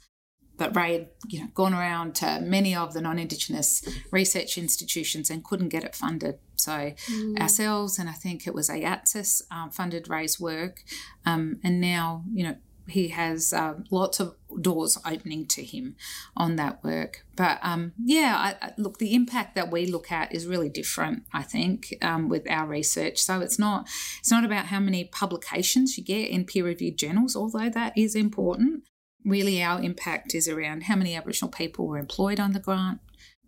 [0.57, 5.45] but Ray had you know gone around to many of the non-Indigenous research institutions and
[5.45, 6.39] couldn't get it funded.
[6.57, 6.95] So
[7.41, 10.83] ourselves and I think it was AIATSIS um, funded Ray's work,
[11.27, 15.97] um, and now you know he has uh, lots of doors opening to him
[16.37, 17.25] on that work.
[17.35, 21.25] But um, yeah, I, I, look, the impact that we look at is really different.
[21.33, 23.89] I think um, with our research, so it's not
[24.21, 28.85] it's not about how many publications you get in peer-reviewed journals, although that is important
[29.25, 33.01] really our impact is around how many Aboriginal people were employed on the grant,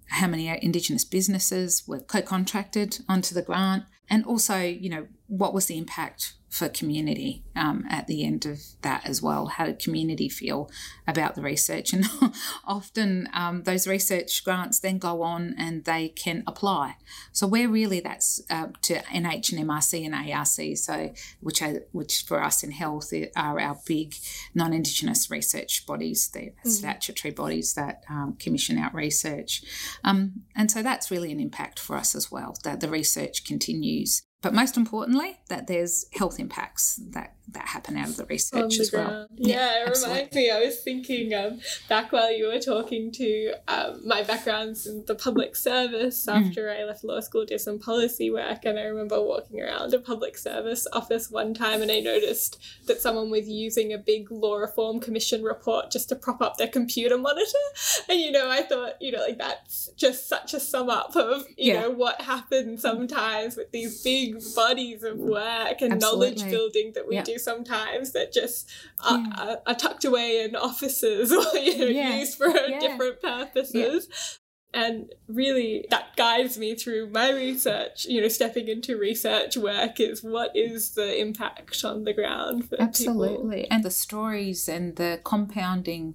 [0.08, 5.66] how many Indigenous businesses were co-contracted onto the grant, and also, you know, what was
[5.66, 9.46] the impact for community um, at the end of that as well.
[9.46, 10.70] How did community feel
[11.06, 11.92] about the research?
[11.92, 12.06] And
[12.64, 16.96] often um, those research grants then go on and they can apply.
[17.30, 22.62] So we're really that's uh, to NHMRC and ARC, so which are which for us
[22.62, 24.14] in health are our big
[24.54, 26.70] non-Indigenous research bodies, the mm-hmm.
[26.70, 29.62] statutory bodies that um, commission out research,
[30.04, 32.56] um, and so that's really an impact for us as well.
[32.64, 38.08] That the research continues but most importantly, that there's health impacts that, that happen out
[38.08, 39.06] of the research the as well.
[39.06, 39.28] Ground.
[39.34, 40.14] Yeah, yeah, it absolutely.
[40.14, 40.50] reminds me.
[40.52, 45.16] I was thinking um, back while you were talking to um, my background's in the
[45.16, 46.28] public service.
[46.28, 46.80] After mm.
[46.80, 50.38] I left law school, did some policy work, and I remember walking around a public
[50.38, 55.00] service office one time, and I noticed that someone was using a big law reform
[55.00, 57.50] commission report just to prop up their computer monitor.
[58.08, 61.42] And you know, I thought, you know, like that's just such a sum up of
[61.56, 61.80] you yeah.
[61.80, 66.00] know what happens sometimes with these big bodies of work and Absolutely.
[66.00, 67.22] knowledge building that we yeah.
[67.22, 68.70] do sometimes that just
[69.04, 69.32] are, yeah.
[69.36, 72.18] are, are, tucked away in offices or you know yeah.
[72.18, 74.38] used for different purposes
[74.74, 80.22] and really that guides me through my research you know stepping into research work is
[80.22, 83.74] what is the impact on the ground for absolutely people.
[83.74, 86.14] and the stories and the compounding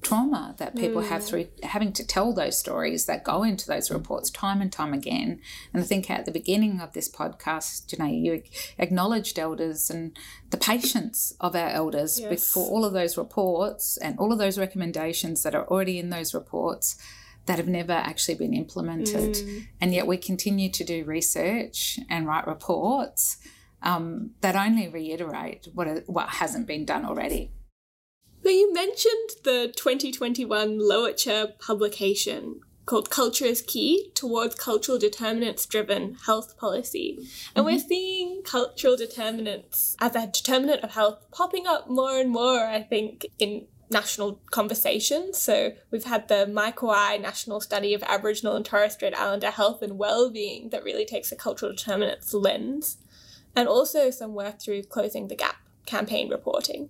[0.00, 1.08] trauma that people mm.
[1.08, 4.94] have through having to tell those stories that go into those reports time and time
[4.94, 5.40] again.
[5.72, 8.42] And I think at the beginning of this podcast, Jaynaya, you
[8.78, 10.16] acknowledged elders and
[10.50, 12.30] the patience of our elders yes.
[12.30, 16.32] before all of those reports and all of those recommendations that are already in those
[16.32, 16.96] reports
[17.46, 19.34] that have never actually been implemented.
[19.34, 19.66] Mm.
[19.80, 23.38] And yet we continue to do research and write reports
[23.82, 27.50] um, that only reiterate what, what hasn't been done already.
[28.48, 36.14] But you mentioned the 2021 Lowitja publication called Culture is Key towards cultural determinants driven
[36.24, 37.18] health policy.
[37.54, 37.74] And mm-hmm.
[37.74, 42.80] we're seeing cultural determinants as a determinant of health popping up more and more, I
[42.80, 45.36] think, in national conversations.
[45.36, 49.82] So we've had the Mayi Kuwayu National Study of Aboriginal and Torres Strait Islander Health
[49.82, 52.96] and Wellbeing that really takes a cultural determinants lens,
[53.54, 56.88] and also some work through Closing the Gap campaign reporting.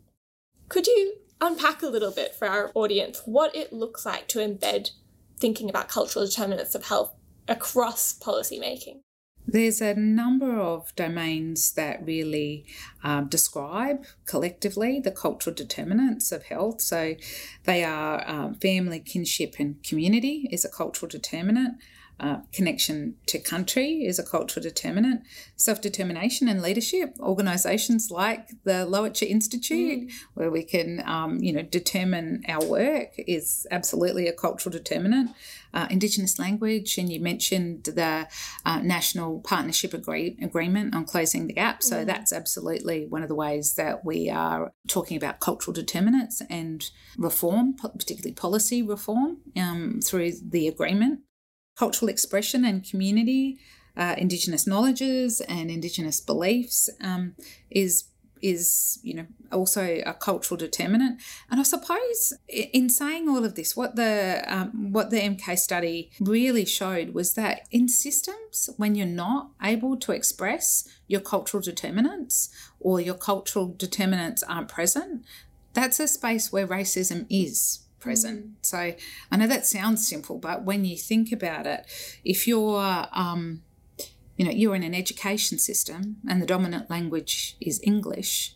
[0.68, 4.90] Could you unpack a little bit for our audience what it looks like to embed
[5.38, 7.14] thinking about cultural determinants of health
[7.46, 9.01] across policymaking.
[9.51, 12.66] There's a number of domains that really
[13.03, 16.83] um, describe collectively the cultural determinants of health.
[16.83, 17.14] So
[17.64, 21.77] they are um, family, kinship, and community is a cultural determinant.
[22.20, 25.22] Uh, connection to country is a cultural determinant.
[25.54, 30.12] Self determination and leadership, organisations like the Lowitja Institute, mm.
[30.35, 35.31] where we can, um, you know, determine our work, is absolutely a cultural determinant.
[35.72, 38.26] Uh, Indigenous language, and you mentioned the
[38.64, 41.85] uh, National Partnership agree- Agreement on Closing the Gap.
[41.85, 42.07] So mm.
[42.07, 47.74] that's absolutely one of the ways that we are talking about cultural determinants and reform,
[47.74, 51.20] particularly policy reform, um, through the agreement
[51.79, 53.59] cultural expression and community,
[53.97, 57.35] uh, Indigenous knowledges and Indigenous beliefs um,
[57.71, 58.05] is
[58.40, 61.21] is you know also a cultural determinant.
[61.50, 66.11] And i suppose in saying all of this what the um, what the mk study
[66.21, 72.50] really showed was that in systems when you're not able to express your cultural determinants
[72.79, 75.25] or your cultural determinants aren't present
[75.73, 78.53] that's a space where racism is present mm.
[78.63, 78.94] so
[79.31, 81.87] i know that sounds simple but when you think about it
[82.25, 83.63] if you're um,
[84.38, 88.55] you know, you're in an education system and the dominant language is English.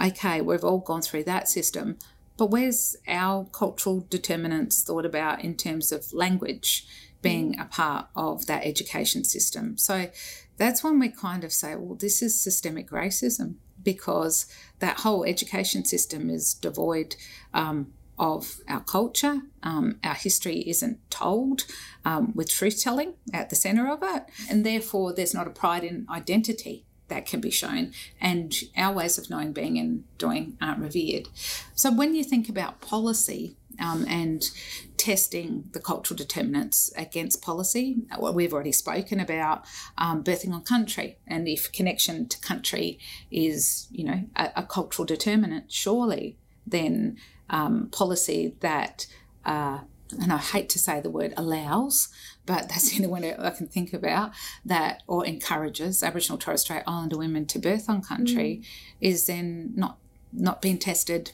[0.00, 1.98] Okay, we've all gone through that system,
[2.36, 6.86] but where's our cultural determinants thought about in terms of language
[7.22, 9.78] being a part of that education system?
[9.78, 10.10] So
[10.58, 14.44] that's when we kind of say, well, this is systemic racism because
[14.80, 17.16] that whole education system is devoid
[17.54, 19.42] um, of our culture.
[19.62, 21.64] Um, our history isn't told
[22.04, 25.84] um, with truth telling at the centre of it, and therefore there's not a pride
[25.84, 30.80] in identity that can be shown, and our ways of knowing, being, and doing aren't
[30.80, 31.28] revered.
[31.74, 34.50] So when you think about policy, um, and
[34.96, 37.98] testing the cultural determinants against policy.
[38.16, 39.64] What we've already spoken about
[39.98, 42.98] um, birthing on country, and if connection to country
[43.30, 47.16] is, you know, a, a cultural determinant, surely then
[47.50, 49.06] um, policy that,
[49.44, 49.80] uh,
[50.20, 52.08] and I hate to say the word allows,
[52.44, 54.32] but that's the only one I can think about,
[54.64, 58.66] that or encourages Aboriginal Torres Strait Islander women to birth on country mm.
[59.00, 59.98] is then not
[60.32, 61.32] not being tested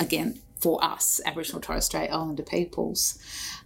[0.00, 3.18] again for us, Aboriginal Torres Strait Islander peoples.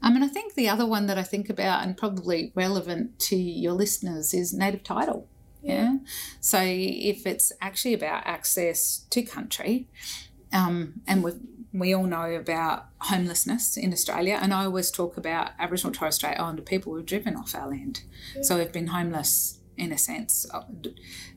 [0.03, 3.37] Um, and I think the other one that I think about and probably relevant to
[3.37, 5.29] your listeners is native title.
[5.63, 5.75] Yeah.
[5.75, 5.97] yeah?
[6.41, 9.87] So if it's actually about access to country,
[10.53, 11.33] um, and we
[11.73, 16.39] we all know about homelessness in Australia, and I always talk about Aboriginal Torres Strait
[16.39, 18.03] Islander people who've driven off our land.
[18.35, 18.43] Yeah.
[18.43, 20.47] So we've been homeless in a sense,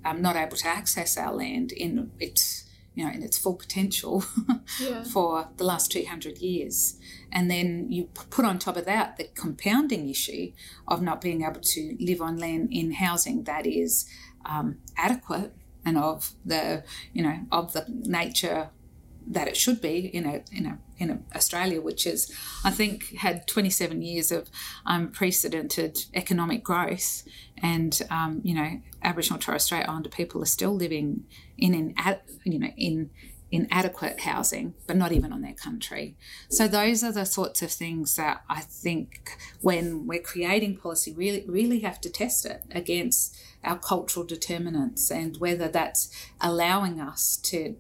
[0.04, 2.66] um, not able to access our land in its
[2.96, 4.26] you know in its full potential
[4.80, 5.04] yeah.
[5.04, 6.98] for the last 200 years
[7.32, 10.52] and then you put on top of that the compounding issue
[10.90, 14.06] of not being able to live on land in housing that is
[14.46, 15.54] um, adequate
[15.86, 18.70] and of the you know of the nature
[19.28, 22.32] that it should be in a in a in a Australia, which is
[22.64, 24.50] I think had 27 years of
[24.86, 27.24] unprecedented economic growth,
[27.58, 31.26] and um, you know Aboriginal Torres Strait Islander people are still living
[31.58, 31.96] in in
[32.44, 33.10] you know in
[33.52, 36.16] inadequate housing, but not even on their country.
[36.50, 41.46] So those are the sorts of things that I think when we're creating policy, really
[41.48, 46.10] really have to test it against our cultural determinants and whether that's
[46.40, 47.76] allowing us to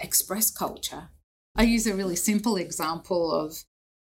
[0.00, 1.08] express culture.
[1.56, 3.64] I use a really simple example of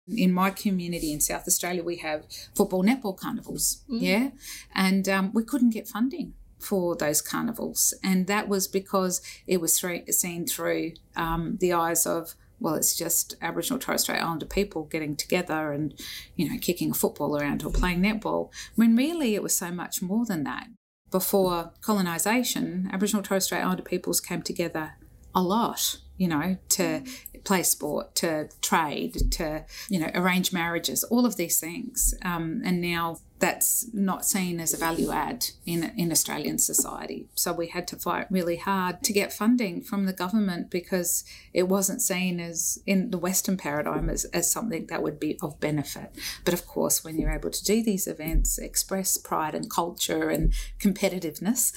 [0.08, 2.24] in my community in South Australia, we have
[2.54, 4.00] football netball carnivals, mm.
[4.00, 4.30] yeah,
[4.74, 9.78] and um, we couldn't get funding for those carnivals, and that was because it was
[9.78, 14.84] through, seen through um, the eyes of well, it's just Aboriginal Torres Strait Islander people
[14.84, 15.98] getting together and
[16.36, 20.00] you know kicking a football around or playing netball, when really it was so much
[20.00, 20.68] more than that.
[21.10, 24.94] Before colonisation, Aboriginal Torres Strait Islander peoples came together
[25.34, 27.44] a lot, you know, to mm.
[27.44, 32.14] play sport, to trade, to, you know, arrange marriages, all of these things.
[32.22, 37.26] Um, and now that's not seen as a value add in, in Australian society.
[37.34, 41.64] So we had to fight really hard to get funding from the government because it
[41.64, 46.14] wasn't seen as in the Western paradigm as, as something that would be of benefit.
[46.44, 50.54] But of course, when you're able to do these events, express pride and culture and
[50.78, 51.72] competitiveness,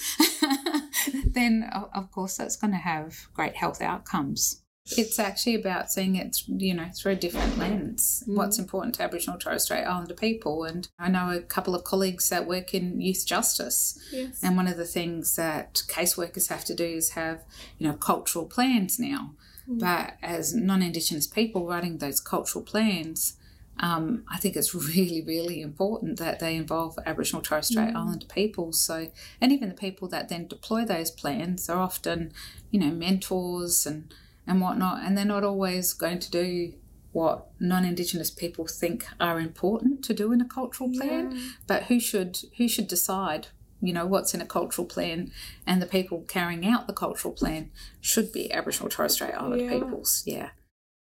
[1.26, 4.62] then of course that's going to have great health outcomes.
[4.92, 8.22] It's actually about seeing it, you know, through a different lens.
[8.26, 8.36] Mm.
[8.36, 12.28] What's important to Aboriginal Torres Strait Islander people, and I know a couple of colleagues
[12.28, 13.98] that work in youth justice.
[14.12, 14.42] Yes.
[14.42, 17.42] And one of the things that caseworkers have to do is have,
[17.78, 19.34] you know, cultural plans now.
[19.68, 19.80] Mm.
[19.80, 23.36] But as non-Indigenous people writing those cultural plans,
[23.78, 27.96] um, I think it's really, really important that they involve Aboriginal Torres Strait mm.
[27.96, 28.72] Islander people.
[28.72, 29.10] So,
[29.40, 32.32] and even the people that then deploy those plans are often,
[32.70, 34.12] you know, mentors and
[34.46, 36.72] and whatnot, and they're not always going to do
[37.16, 41.42] what non-indigenous people think are important to do in a cultural plan yeah.
[41.66, 43.46] but who should who should decide
[43.80, 45.32] you know what's in a cultural plan
[45.66, 47.70] and the people carrying out the cultural plan
[48.02, 49.70] should be aboriginal torres strait islander yeah.
[49.70, 50.50] peoples yeah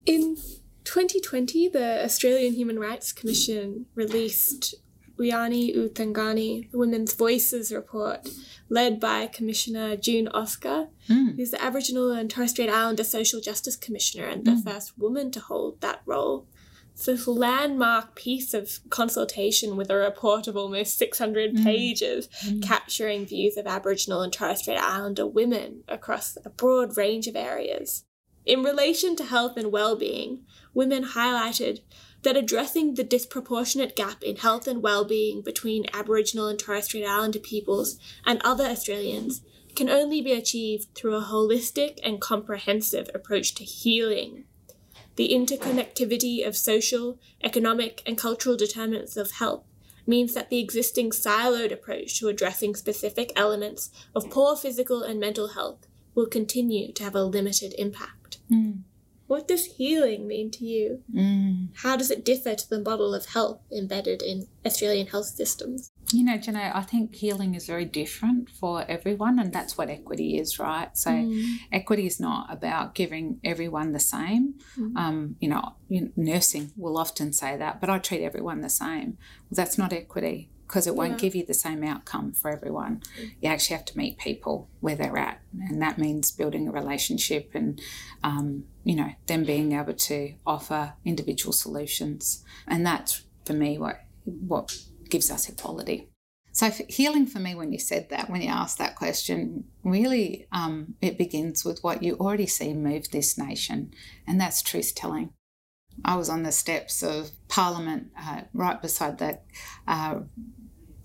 [0.04, 0.36] in
[0.84, 4.76] 2020 the australian human rights commission released
[5.18, 8.28] Wiyi Yani U Thangani, the Women's Voices report,
[8.68, 11.36] led by Commissioner June Oscar, mm.
[11.36, 14.64] who's the Aboriginal and Torres Strait Islander Social Justice Commissioner and the mm.
[14.64, 16.46] first woman to hold that role.
[17.04, 21.62] this landmark piece of consultation with a report of almost 600 Mm.
[21.62, 22.28] pages
[22.62, 28.04] capturing views of Aboriginal and Torres Strait Islander women across a broad range of areas.
[28.46, 31.80] In relation to health and well-being, women highlighted
[32.26, 37.38] that addressing the disproportionate gap in health and well-being between Aboriginal and Torres Strait Islander
[37.38, 39.42] peoples and other Australians
[39.76, 44.42] can only be achieved through a holistic and comprehensive approach to healing.
[45.14, 49.62] The interconnectivity of social, economic, and cultural determinants of health
[50.04, 55.50] means that the existing siloed approach to addressing specific elements of poor physical and mental
[55.50, 58.38] health will continue to have a limited impact.
[58.50, 58.80] Mm.
[59.26, 61.02] What does healing mean to you?
[61.12, 61.68] Mm.
[61.82, 65.90] How does it differ to the model of health embedded in Australian health systems?
[66.12, 70.38] You know, Jaynaya, I think healing is very different for everyone, and that's what equity
[70.38, 70.96] is, right?
[70.96, 71.56] So, Mm.
[71.72, 74.54] equity is not about giving everyone the same.
[74.76, 74.96] Mhm.
[74.96, 75.72] Um, you know,
[76.16, 79.18] nursing will often say that, but I treat everyone the same.
[79.50, 81.18] Well, that's not equity because it won't Yeah.
[81.18, 83.02] give you the same outcome for everyone.
[83.40, 87.50] You actually have to meet people where they're at, and that means building a relationship
[87.54, 87.80] and,
[88.22, 94.00] um, you know, them being able to offer individual solutions, and that's for me what
[94.24, 94.76] what
[95.08, 96.08] gives us equality.
[96.52, 100.94] So healing for me, when you said that, when you asked that question, really um,
[101.02, 103.92] it begins with what you already see move this nation,
[104.26, 105.30] and that's truth telling.
[106.04, 109.44] I was on the steps of Parliament, uh, right beside that
[109.86, 110.20] uh,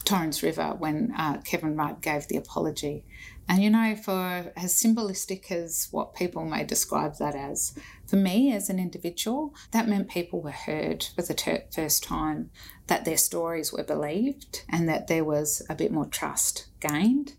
[0.03, 3.05] Torrens River, when uh, Kevin Rudd gave the apology.
[3.51, 7.77] And you know, for as symbolistic as what people may describe that as,
[8.07, 12.49] for me as an individual, that meant people were heard for the ter- first time,
[12.87, 17.33] that their stories were believed, and that there was a bit more trust gained.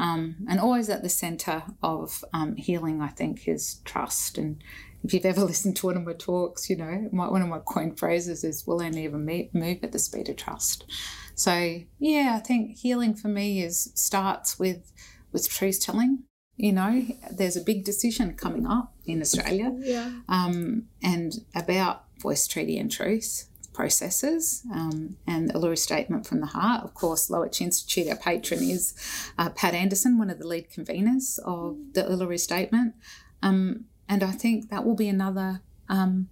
[0.00, 4.38] Um, and always at the centre of um, healing, I think, is trust.
[4.38, 4.64] And
[5.04, 7.58] if you've ever listened to one of my talks, you know, my, one of my
[7.58, 10.86] coined phrases is we'll only ever me- move at the speed of trust.
[11.34, 14.90] So, yeah, I think healing for me is starts with
[15.38, 16.24] with truth telling.
[16.56, 20.10] You know, there's a big decision coming up in Australia Yeah.
[20.28, 26.46] um, and about voice treaty and truth processes um, and the Uluru Statement from the
[26.46, 26.82] Heart.
[26.82, 28.92] Of course, Lowitja Institute, our patron, is
[29.38, 32.94] uh, Pat Anderson, one of the lead conveners of the Uluru Statement.
[33.40, 36.28] Um, and I think that will be another, um,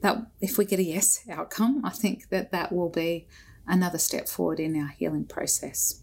[0.00, 3.26] that if we get a yes outcome, I think that that will be
[3.66, 6.00] another step forward in our healing process.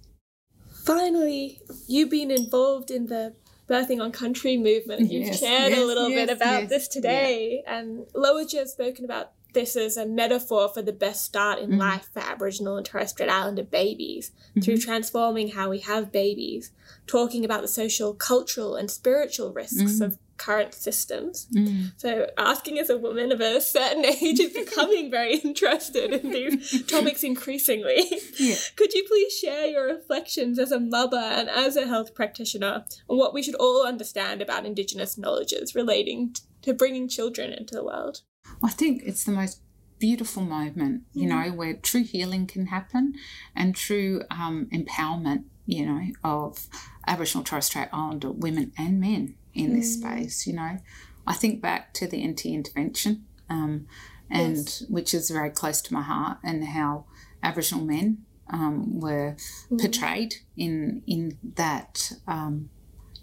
[0.86, 3.34] Finally, you've been involved in the
[3.68, 5.12] Birthing on Country movement.
[5.12, 9.04] You've Yes, shared a yes, little bit about yes, this today, and Lowitja has spoken
[9.04, 11.80] about this as a metaphor for the best start in Mhm.
[11.80, 14.32] life for Aboriginal and Torres Strait Islander babies
[14.62, 16.72] through transforming how we have babies,
[17.08, 20.06] talking about the social, cultural, and spiritual risks Mhm.
[20.06, 21.48] of current systems.
[21.56, 21.92] Mm.
[21.98, 26.86] So, asking as a woman of a certain age is becoming very interested in these
[26.88, 28.04] topics increasingly.
[28.38, 28.56] Yeah.
[28.76, 33.18] Could you please share your reflections as a mother and as a health practitioner on
[33.18, 38.22] what we should all understand about Indigenous knowledges relating to bringing children into the world?
[38.64, 39.62] I think it's the most
[40.00, 43.14] beautiful moment, you know, where true healing can happen
[43.56, 46.68] and true um, empowerment, you know, of
[47.08, 50.46] Aboriginal Torres Strait Islander women and men in this space.
[50.46, 50.78] You know,
[51.26, 53.88] I think back to the NT intervention, um,
[54.30, 54.84] and Yes.
[54.90, 57.06] which is very close to my heart, and how
[57.42, 59.36] Aboriginal men um, were
[59.80, 62.70] portrayed in in that um,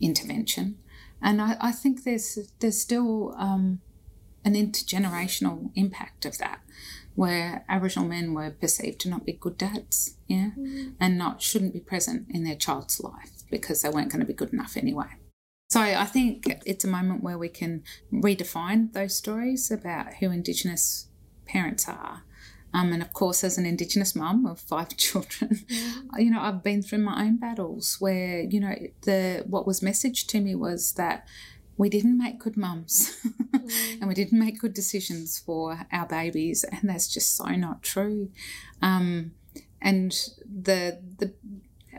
[0.01, 0.79] intervention,
[1.21, 3.81] and I, I think there's there's still um,
[4.45, 6.61] an intergenerational impact of that,
[7.15, 10.51] where Aboriginal men were perceived to not be good dads, yeah,
[10.99, 14.33] and not shouldn't be present in their child's life because they weren't going to be
[14.33, 15.07] good enough anyway.
[15.73, 21.07] So I think it's a moment where we can redefine those stories about who Indigenous
[21.47, 22.25] parents are.
[22.75, 25.65] Um, and of course, as an Indigenous mum of five children,
[26.19, 30.27] you know, I've been through my own battles where, you know, the what was messaged
[30.27, 31.27] to me was that
[31.79, 33.19] we didn't make good mums
[33.99, 38.29] and we didn't make good decisions for our babies, and that's just so not true.
[38.83, 39.33] Um,
[39.81, 40.13] and
[40.45, 41.33] the the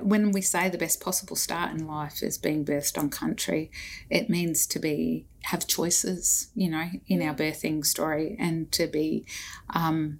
[0.01, 3.71] when we say the best possible start in life is being birthed on country,
[4.09, 9.25] it means to be have choices, you know, in our birthing story, and to be
[9.69, 10.19] um,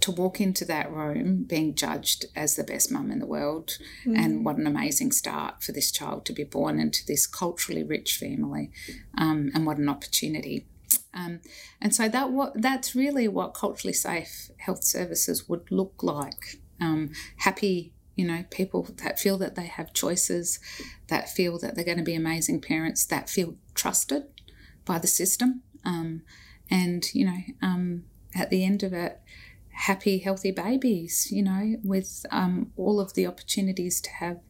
[0.00, 3.76] to walk into that room being judged as the best mum in the world,
[4.06, 8.16] and what an amazing start for this child to be born into this culturally rich
[8.16, 8.70] family,
[9.16, 10.66] um, and what an opportunity.
[11.12, 11.40] Um,
[11.80, 16.60] and so that what that's really what culturally safe health services would look like.
[16.80, 20.58] Um, happy, you know, people that feel that they have choices,
[21.06, 24.24] that feel that they're going to be amazing parents, that feel trusted
[24.84, 26.22] by the system, um,
[26.68, 28.02] and you know, um,
[28.34, 29.20] at the end of it,
[29.70, 34.40] happy, healthy babies, you know, with um, all of the opportunities to have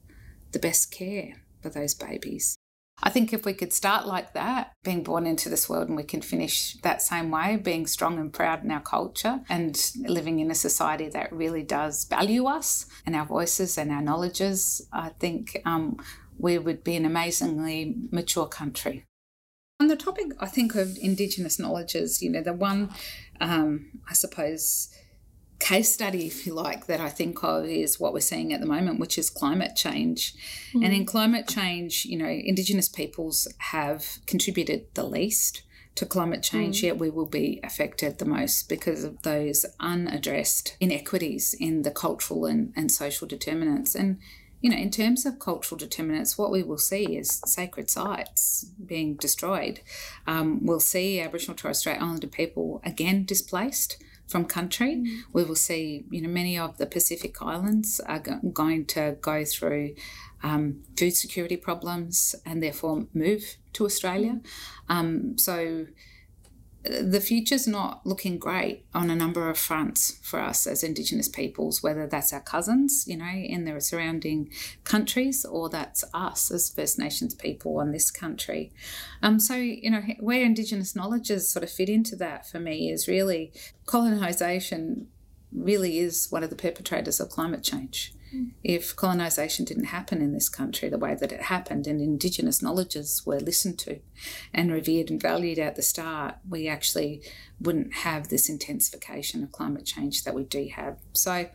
[0.53, 2.57] the best care for those babies.
[3.03, 6.03] I think if we could start like that, being born into this world, and we
[6.03, 10.51] can finish that same way, being strong and proud in our culture and living in
[10.51, 15.61] a society that really does value us and our voices and our knowledges, I think
[15.65, 15.99] um,
[16.39, 19.05] we would be an amazingly mature country.
[19.81, 22.91] On the topic, I think, of Indigenous knowledges, you know, the one,
[23.41, 24.89] um, I suppose,
[25.59, 28.67] case study, if you like, that I think of is what we're seeing at the
[28.67, 30.35] moment, which is climate change.
[30.73, 30.85] Mm.
[30.85, 35.63] And in climate change, you know, Indigenous peoples have contributed the least
[35.97, 36.85] to climate change, mm.
[36.85, 42.47] yet we will be affected the most because of those unaddressed inequities in the cultural
[42.47, 43.95] and, and social determinants.
[43.97, 44.19] And
[44.61, 49.15] you know, in terms of cultural determinants, what we will see is sacred sites being
[49.15, 49.81] destroyed.
[50.27, 54.97] Um, we'll see Aboriginal Torres Strait Islander people again displaced from country.
[54.97, 55.23] Mm.
[55.33, 59.45] We will see, you know, many of the Pacific Islands are go- going to go
[59.45, 59.95] through
[60.43, 64.41] um, food security problems and therefore move to Australia.
[64.89, 64.95] Mm.
[64.95, 65.87] Um, so
[66.85, 71.83] the future's not looking great on a number of fronts for us as Indigenous peoples,
[71.83, 74.51] whether that's our cousins, you know, in the surrounding
[74.85, 78.73] countries, or that's us as First Nations people on this country.
[79.23, 83.09] Um, so, you know, where Indigenous knowledges sort of fit into that for me is
[83.09, 83.53] really
[83.87, 85.09] colonisation
[85.53, 88.13] really is one of the perpetrators of climate change.
[88.63, 93.23] If colonisation didn't happen in this country the way that it happened and Indigenous knowledges
[93.25, 94.01] were listened to
[94.53, 97.23] and revered and valued at the start, we actually
[97.61, 100.99] wouldn't have this intensification of climate change that we do have.
[101.13, 101.49] So,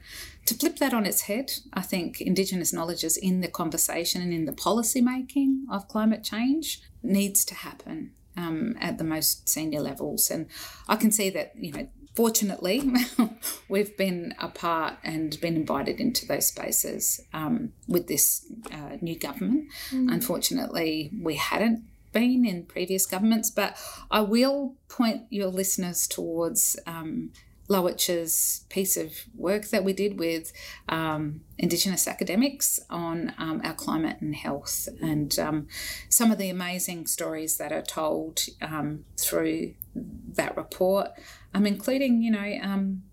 [0.45, 4.45] to flip that on its head, I think Indigenous knowledges in the conversation and in
[4.45, 10.29] the policy making of climate change needs to happen um, at the most senior levels.
[10.29, 10.47] And
[10.87, 12.83] I can see that, you know, fortunately,
[13.69, 19.17] we've been a part and been invited into those spaces um, with this uh, new
[19.17, 19.69] government.
[19.91, 20.11] Mm.
[20.11, 23.77] Unfortunately, we hadn't been in previous governments, but
[24.11, 27.31] I will point your listeners towards um,
[27.69, 30.51] Lowitja's piece of work that we did with
[30.89, 35.67] um, Indigenous academics on um, our climate and health, and um,
[36.09, 41.09] some of the amazing stories that are told um, through that report,
[41.53, 43.03] I'm including you know um,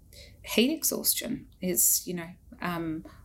[0.43, 2.28] heat exhaustion is you know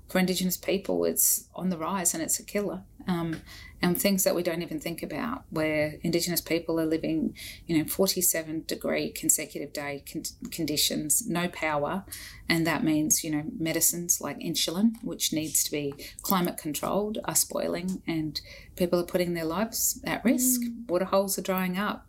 [0.07, 2.83] for Indigenous people, it's on the rise and it's a killer.
[3.07, 3.41] Um,
[3.81, 7.35] and things that we don't even think about, where Indigenous people are living,
[7.67, 12.03] you know, 47 degree consecutive day con- conditions, no power.
[12.49, 17.35] And that means, you know, medicines like insulin, which needs to be climate controlled, are
[17.35, 18.41] spoiling and
[18.75, 20.61] people are putting their lives at risk.
[20.61, 20.89] Mm.
[20.89, 22.07] Water holes are drying up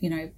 [0.00, 0.30] you know,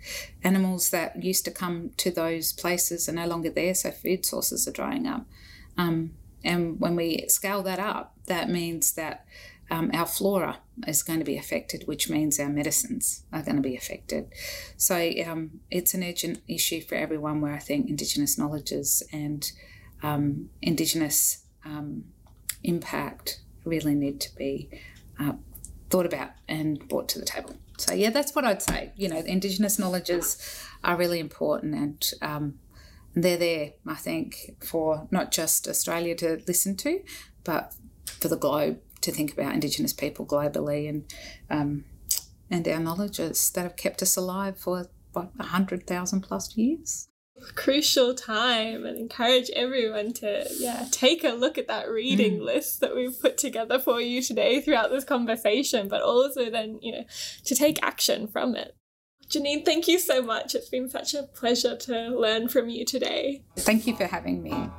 [0.42, 4.66] animals that used to come to those places are no longer there, so food sources
[4.66, 5.26] are drying up.
[5.76, 6.12] Um,
[6.44, 9.26] and when we scale that up, that means that
[9.70, 13.62] um, our flora is going to be affected, which means our medicines are going to
[13.62, 14.28] be affected.
[14.76, 19.50] So um, it's an urgent issue for everyone where I think Indigenous knowledges and
[20.02, 22.04] um, Indigenous um,
[22.62, 24.70] impact really need to be
[25.18, 25.32] uh,
[25.90, 27.56] thought about and brought to the table.
[27.78, 28.92] So, yeah, that's what I'd say.
[28.96, 30.38] You know, Indigenous knowledges
[30.82, 32.58] are really important and um,
[33.14, 37.02] they're there, I think, for not just Australia to listen to,
[37.44, 37.74] but
[38.06, 41.04] for the globe to think about Indigenous people globally and
[41.50, 41.84] um,
[42.50, 47.08] and our knowledges that have kept us alive for what hundred thousand plus years.
[47.54, 52.44] Crucial time and encourage everyone to yeah take a look at that reading mm.
[52.44, 56.92] list that we've put together for you today throughout this conversation, but also then you
[56.92, 57.04] know
[57.44, 58.76] to take action from it.
[59.28, 60.54] Janine, thank you so much.
[60.54, 63.42] It's been such a pleasure to learn from you today.
[63.56, 64.70] Thank you for having me.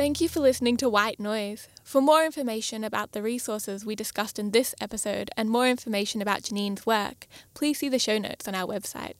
[0.00, 1.68] Thank you for listening to White Noise.
[1.84, 6.42] For more information about the resources we discussed in this episode and more information about
[6.42, 9.12] Janine's work, please see the show notes on our website.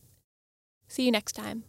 [0.89, 1.65] See you next time.